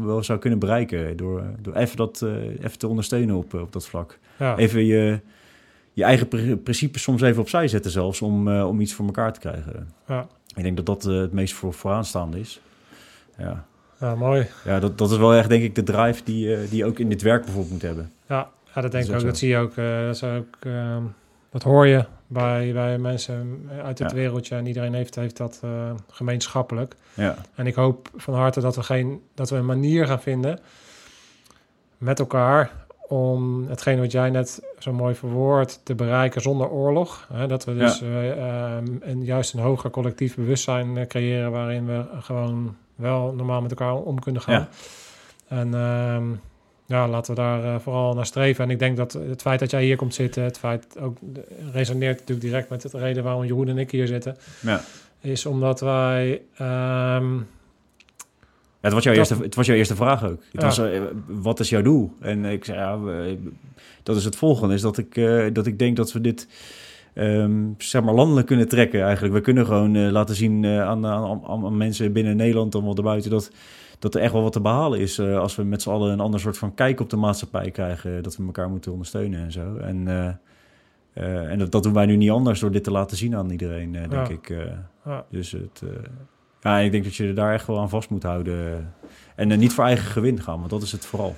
[0.04, 1.16] wel zou kunnen bereiken.
[1.16, 4.18] Door, door even, dat, eh, even te ondersteunen op, op dat vlak.
[4.38, 4.56] ja.
[4.56, 5.20] Even je,
[5.92, 8.22] je eigen pri- principes soms even opzij zetten zelfs.
[8.22, 9.88] Om, eh, om iets voor elkaar te krijgen.
[10.08, 10.26] Ja.
[10.54, 12.60] Ik denk dat dat eh, het meest voor, vooraanstaande is.
[13.38, 13.64] Ja,
[14.00, 14.46] ja, mooi.
[14.64, 16.98] ja dat, dat is wel echt denk ik de drive die, eh, die je ook
[16.98, 18.12] in dit werk bijvoorbeeld moet hebben.
[18.28, 19.26] Ja, ja dat denk ik ook zo.
[19.26, 19.76] Dat zie je ook.
[19.76, 21.02] eh, dat, is ook ehm,
[21.50, 24.16] dat hoor je bij, bij mensen uit het Ja.
[24.16, 24.54] wereldje.
[24.56, 26.94] En iedereen heeft, heeft dat eh, gemeenschappelijk.
[27.14, 30.58] Ja, En ik hoop van harte dat we, geen, dat we een manier gaan vinden
[31.98, 32.70] met elkaar
[33.08, 37.28] om hetgeen wat jij net zo mooi verwoordt te bereiken zonder oorlog.
[37.32, 42.04] Hè, dat we dus eh, ehm, een, juist een hoger collectief bewustzijn creëren waarin we
[42.20, 44.54] gewoon wel normaal met elkaar om kunnen gaan.
[44.54, 44.68] Ja.
[45.48, 46.24] En ehm,
[46.86, 48.64] ja, laten we daar eh, vooral naar streven.
[48.64, 51.16] En ik denk dat het feit dat jij hier komt zitten, het feit ook
[51.72, 54.80] resoneert natuurlijk direct met de reden waarom Jeroen en ik hier zitten, ja.
[55.20, 60.24] is omdat wij ehm, Ja, het, was jouw Dat- eerste, het was jouw eerste vraag
[60.24, 60.42] ook.
[60.52, 60.66] Het Ja.
[60.66, 62.12] was, eh, wat is jouw doel?
[62.20, 62.98] En ik zei, ja,
[64.02, 64.74] dat is het volgende.
[64.74, 66.48] Is dat ik, eh, dat ik denk dat we dit
[67.14, 69.34] ehm, zeg maar landelijk kunnen trekken eigenlijk.
[69.34, 72.96] We kunnen gewoon eh, laten zien eh, aan, aan, aan, mensen binnen Nederland en wel
[72.96, 73.30] erbuiten...
[73.30, 73.50] Dat,
[73.98, 76.20] dat er echt wel wat te behalen is eh, als we met z'n allen een
[76.20, 78.22] ander soort van kijk op de maatschappij krijgen.
[78.22, 79.76] Dat we elkaar moeten ondersteunen en zo.
[79.76, 80.08] En,
[81.14, 83.92] en dat, dat doen wij nu niet anders door dit te laten zien aan iedereen,
[83.92, 84.28] denk Ja.
[84.28, 84.48] ik.
[85.04, 85.82] ja, Dus het,
[86.60, 88.94] ja, ik denk dat je er daar echt wel aan vast moet houden.
[89.36, 91.34] En niet voor eigen gewin gaan, want dat is het vooral.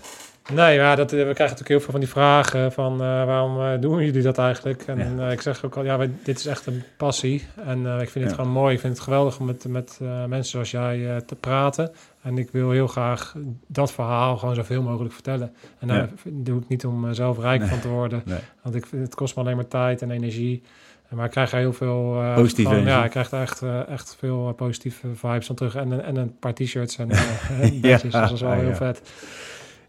[0.52, 3.60] Nee, ja, dat, eh, we krijgen natuurlijk heel veel van die vragen van eh, waarom
[3.60, 4.82] eh, doen jullie dat eigenlijk?
[4.86, 5.30] En Ja.
[5.30, 7.44] ik zeg ook al, ja, wij- dit is echt een passie.
[7.66, 8.74] En ik vind het gewoon mooi.
[8.74, 11.90] Ik vind het geweldig om met, met mensen zoals jij te praten.
[12.22, 13.34] En ik wil heel graag
[13.66, 15.52] dat verhaal gewoon zoveel mogelijk vertellen.
[15.78, 16.08] En daar Ja.
[16.32, 17.68] doe ik niet om zelf rijk Nee.
[17.68, 18.22] van te worden.
[18.24, 18.38] Nee.
[18.62, 20.62] Want ik het kost me alleen maar tijd en energie.
[21.08, 22.22] Maar ik krijg er heel veel...
[22.34, 25.74] Positieve van- Ja, ik krijg er echt, echt veel positieve vibes van terug.
[25.74, 27.08] En, een- en een paar t-shirts en
[27.82, 28.12] badges.
[28.12, 29.12] Ja, dat is wel heel vet.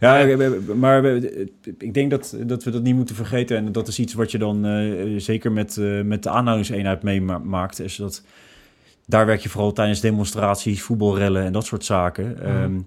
[0.05, 1.05] Ja, maar
[1.77, 3.57] ik denk dat, dat we dat niet moeten vergeten.
[3.57, 7.79] En dat is iets wat je dan eh, zeker met, eh, met de aanhoudingseenheid meemaakt.
[7.79, 8.23] Is dat,
[9.05, 12.43] daar werk je vooral tijdens demonstraties, voetbalrellen en dat soort zaken.
[12.43, 12.79] Ehm,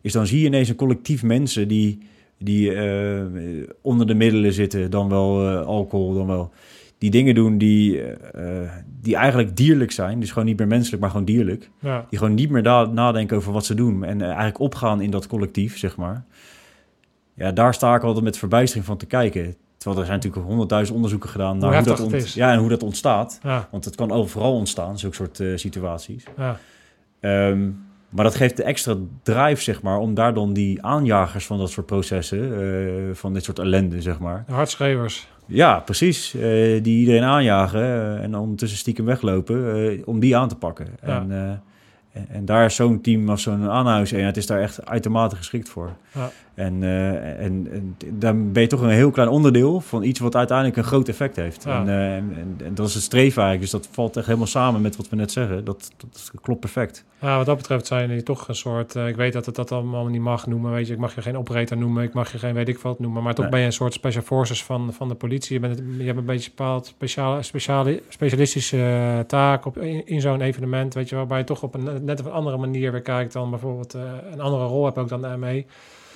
[0.00, 1.98] is dan zie je ineens een collectief mensen die,
[2.38, 3.22] die eh,
[3.80, 4.90] onder de middelen zitten.
[4.90, 6.52] Dan wel alcohol, dan wel
[7.02, 10.20] die dingen doen die, eh, die eigenlijk dierlijk zijn.
[10.20, 11.70] Dus gewoon niet meer menselijk, maar gewoon dierlijk.
[11.78, 12.06] Ja.
[12.10, 14.04] Die gewoon niet meer nadenken over wat ze doen.
[14.04, 16.24] En eh, eigenlijk opgaan in dat collectief, zeg maar.
[17.34, 19.54] Ja, daar sta ik altijd met verbijstering van te kijken.
[19.76, 22.82] Terwijl er zijn natuurlijk honderdduizend onderzoeken gedaan naar hoe, dat, ont- ja, en hoe dat
[22.82, 23.38] ontstaat.
[23.42, 26.24] Ja, Want het kan overal ontstaan, zulke soort eh, situaties.
[26.36, 26.58] ja,
[27.20, 27.70] Ehm,
[28.08, 31.70] maar dat geeft de extra drive, zeg maar, om daar dan die aanjagers van dat
[31.70, 34.44] soort processen, eh, van dit soort ellende, zeg maar.
[34.46, 35.28] de.
[35.46, 36.34] Ja, precies.
[36.34, 36.40] Eh,
[36.82, 40.86] die iedereen aanjagen eh, en ondertussen stiekem weglopen eh, om die aan te pakken.
[41.06, 41.20] Ja.
[41.20, 41.30] En,
[42.12, 45.90] en, en daar is zo'n team als zo'n aanhoudingseenheid is daar echt uitermate geschikt voor.
[46.14, 46.30] Ja.
[46.54, 50.36] En, eh, en, en dan ben je toch een heel klein onderdeel van iets wat
[50.36, 51.64] uiteindelijk een groot effect heeft.
[51.64, 51.80] Ja.
[51.80, 53.60] En, eh, en, en, dat is het streven eigenlijk.
[53.72, 55.64] Dus dat valt echt helemaal samen met wat we net zeggen.
[55.64, 57.04] Dat, dat klopt perfect.
[57.20, 58.96] Ja, wat dat betreft zijn jullie toch een soort...
[58.96, 60.92] eh, ik weet dat het dat allemaal niet mag noemen, weet je.
[60.92, 63.22] Ik mag je geen operator noemen, ik mag je geen weet ik wat noemen.
[63.22, 63.50] Maar toch Nee.
[63.52, 65.54] ben je een soort special forces van, van de politie.
[65.54, 70.20] Je, bent, het- je hebt een beetje bepaald speciale, speciale, specialistische taak op, in, in
[70.20, 71.16] zo'n evenement, weet je.
[71.16, 73.94] Waarbij je toch op een net op een andere manier weer kijkt dan bijvoorbeeld...
[74.32, 75.64] een andere rol heb ook dan de ME.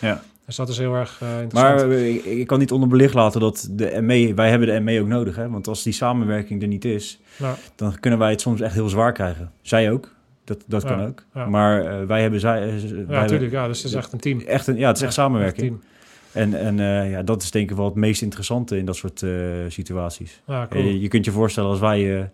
[0.01, 0.23] Ja.
[0.47, 1.79] Dus dat is heel erg eh, interessant.
[1.81, 5.01] Maar eh, ik, ik kan niet onderbelicht laten dat de ME, wij hebben de ME
[5.01, 5.37] ook nodig.
[5.37, 5.51] Hè?
[5.51, 7.55] Want als die samenwerking er niet is, Ja.
[7.77, 9.53] dan kunnen wij het soms echt heel zwaar krijgen.
[9.63, 10.15] Zij ook.
[10.45, 11.25] Dat, dat Ja, kan ook.
[11.35, 11.47] ja.
[11.47, 12.67] Maar eh, wij hebben zij.
[13.09, 13.53] ja, natuurlijk.
[13.53, 14.41] Ja, dus het is echt een team.
[14.41, 15.73] Echt een, ja, het is echt samenwerking.
[15.73, 15.85] echt
[16.33, 19.25] En, en ja, dat is denk ik wel het meest interessante in dat soort
[19.69, 20.43] situaties.
[20.47, 20.85] Ja, cool.
[20.85, 22.31] Eh, je kunt je voorstellen als wij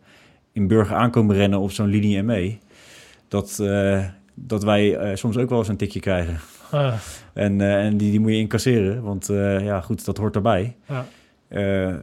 [0.52, 2.56] in Burger aankomen rennen op zo'n linie ME,
[3.28, 3.62] dat,
[4.34, 6.38] dat wij soms ook wel eens een tikje krijgen.
[6.72, 6.92] Ah,
[7.32, 10.76] En, eh, en die, die moet je incasseren, want eh, ja, goed, dat hoort erbij.
[10.88, 11.04] ja.
[11.48, 11.94] Eh,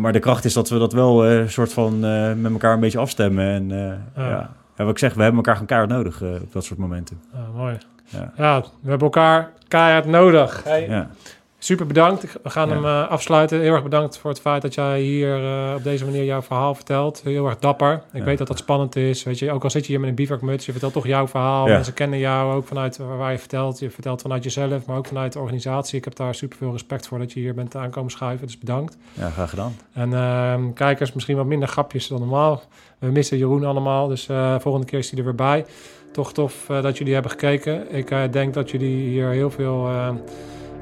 [0.00, 2.00] maar de kracht is dat we dat wel eh, soort van
[2.40, 3.46] met elkaar een beetje afstemmen.
[3.46, 3.68] En
[4.16, 4.50] Ja.
[4.76, 7.20] wat ik zeg, we hebben elkaar gewoon keihard nodig op dat soort momenten.
[7.32, 7.76] Ja, mooi.
[8.04, 8.32] Ja.
[8.36, 10.64] Ja, we hebben elkaar keihard nodig.
[10.64, 11.10] Hey, Ja.
[11.64, 12.38] Super bedankt.
[12.42, 12.74] We gaan Ja.
[12.74, 13.60] hem eh, afsluiten.
[13.60, 16.74] Heel erg bedankt voor het feit dat jij hier eh, op deze manier jouw verhaal
[16.74, 17.20] vertelt.
[17.24, 17.92] Heel erg dapper.
[18.12, 18.24] Ik Ja.
[18.24, 19.22] weet dat dat spannend is.
[19.22, 21.66] Weet je, ook al zit je hier met een bivakmuts, je vertelt toch jouw verhaal.
[21.66, 21.72] Ja.
[21.72, 23.78] Mensen kennen jou ook vanuit waar je vertelt.
[23.78, 25.98] Je vertelt vanuit jezelf, maar ook vanuit de organisatie.
[25.98, 28.46] Ik heb daar super veel respect voor dat je hier bent aankomen schuiven.
[28.46, 28.96] Dus bedankt.
[29.12, 29.76] ja, graag gedaan.
[29.92, 32.62] En ehm, kijkers, misschien wat minder grapjes dan normaal.
[32.98, 35.64] We missen Jeroen allemaal, dus eh, volgende keer is hij er weer bij.
[36.12, 37.94] Toch tof dat jullie hebben gekeken.
[37.94, 40.08] Ik denk dat jullie hier heel veel eh,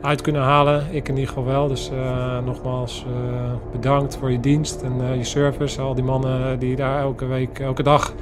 [0.01, 0.87] uit kunnen halen.
[0.91, 1.69] Ik in ieder geval wel.
[1.69, 5.81] Dus eh, nogmaals eh, bedankt voor je dienst en eh, je service.
[5.81, 8.13] Al die mannen die daar elke week, elke dag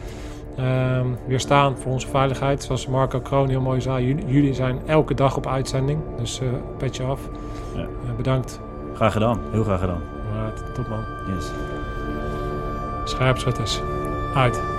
[0.56, 2.62] ehm, weer staan voor onze veiligheid.
[2.62, 6.00] Zoals Marco Kroon heel mooi zei, jullie, zijn elke dag op uitzending.
[6.18, 6.40] Dus
[6.78, 7.20] petje af.
[7.74, 7.86] Ja.
[8.16, 8.60] Bedankt.
[8.94, 10.00] Graag gedaan, heel graag gedaan.
[10.74, 11.04] Top man.
[11.34, 11.50] Yes.
[13.04, 13.80] Scherpschutters.
[14.34, 14.77] Uit.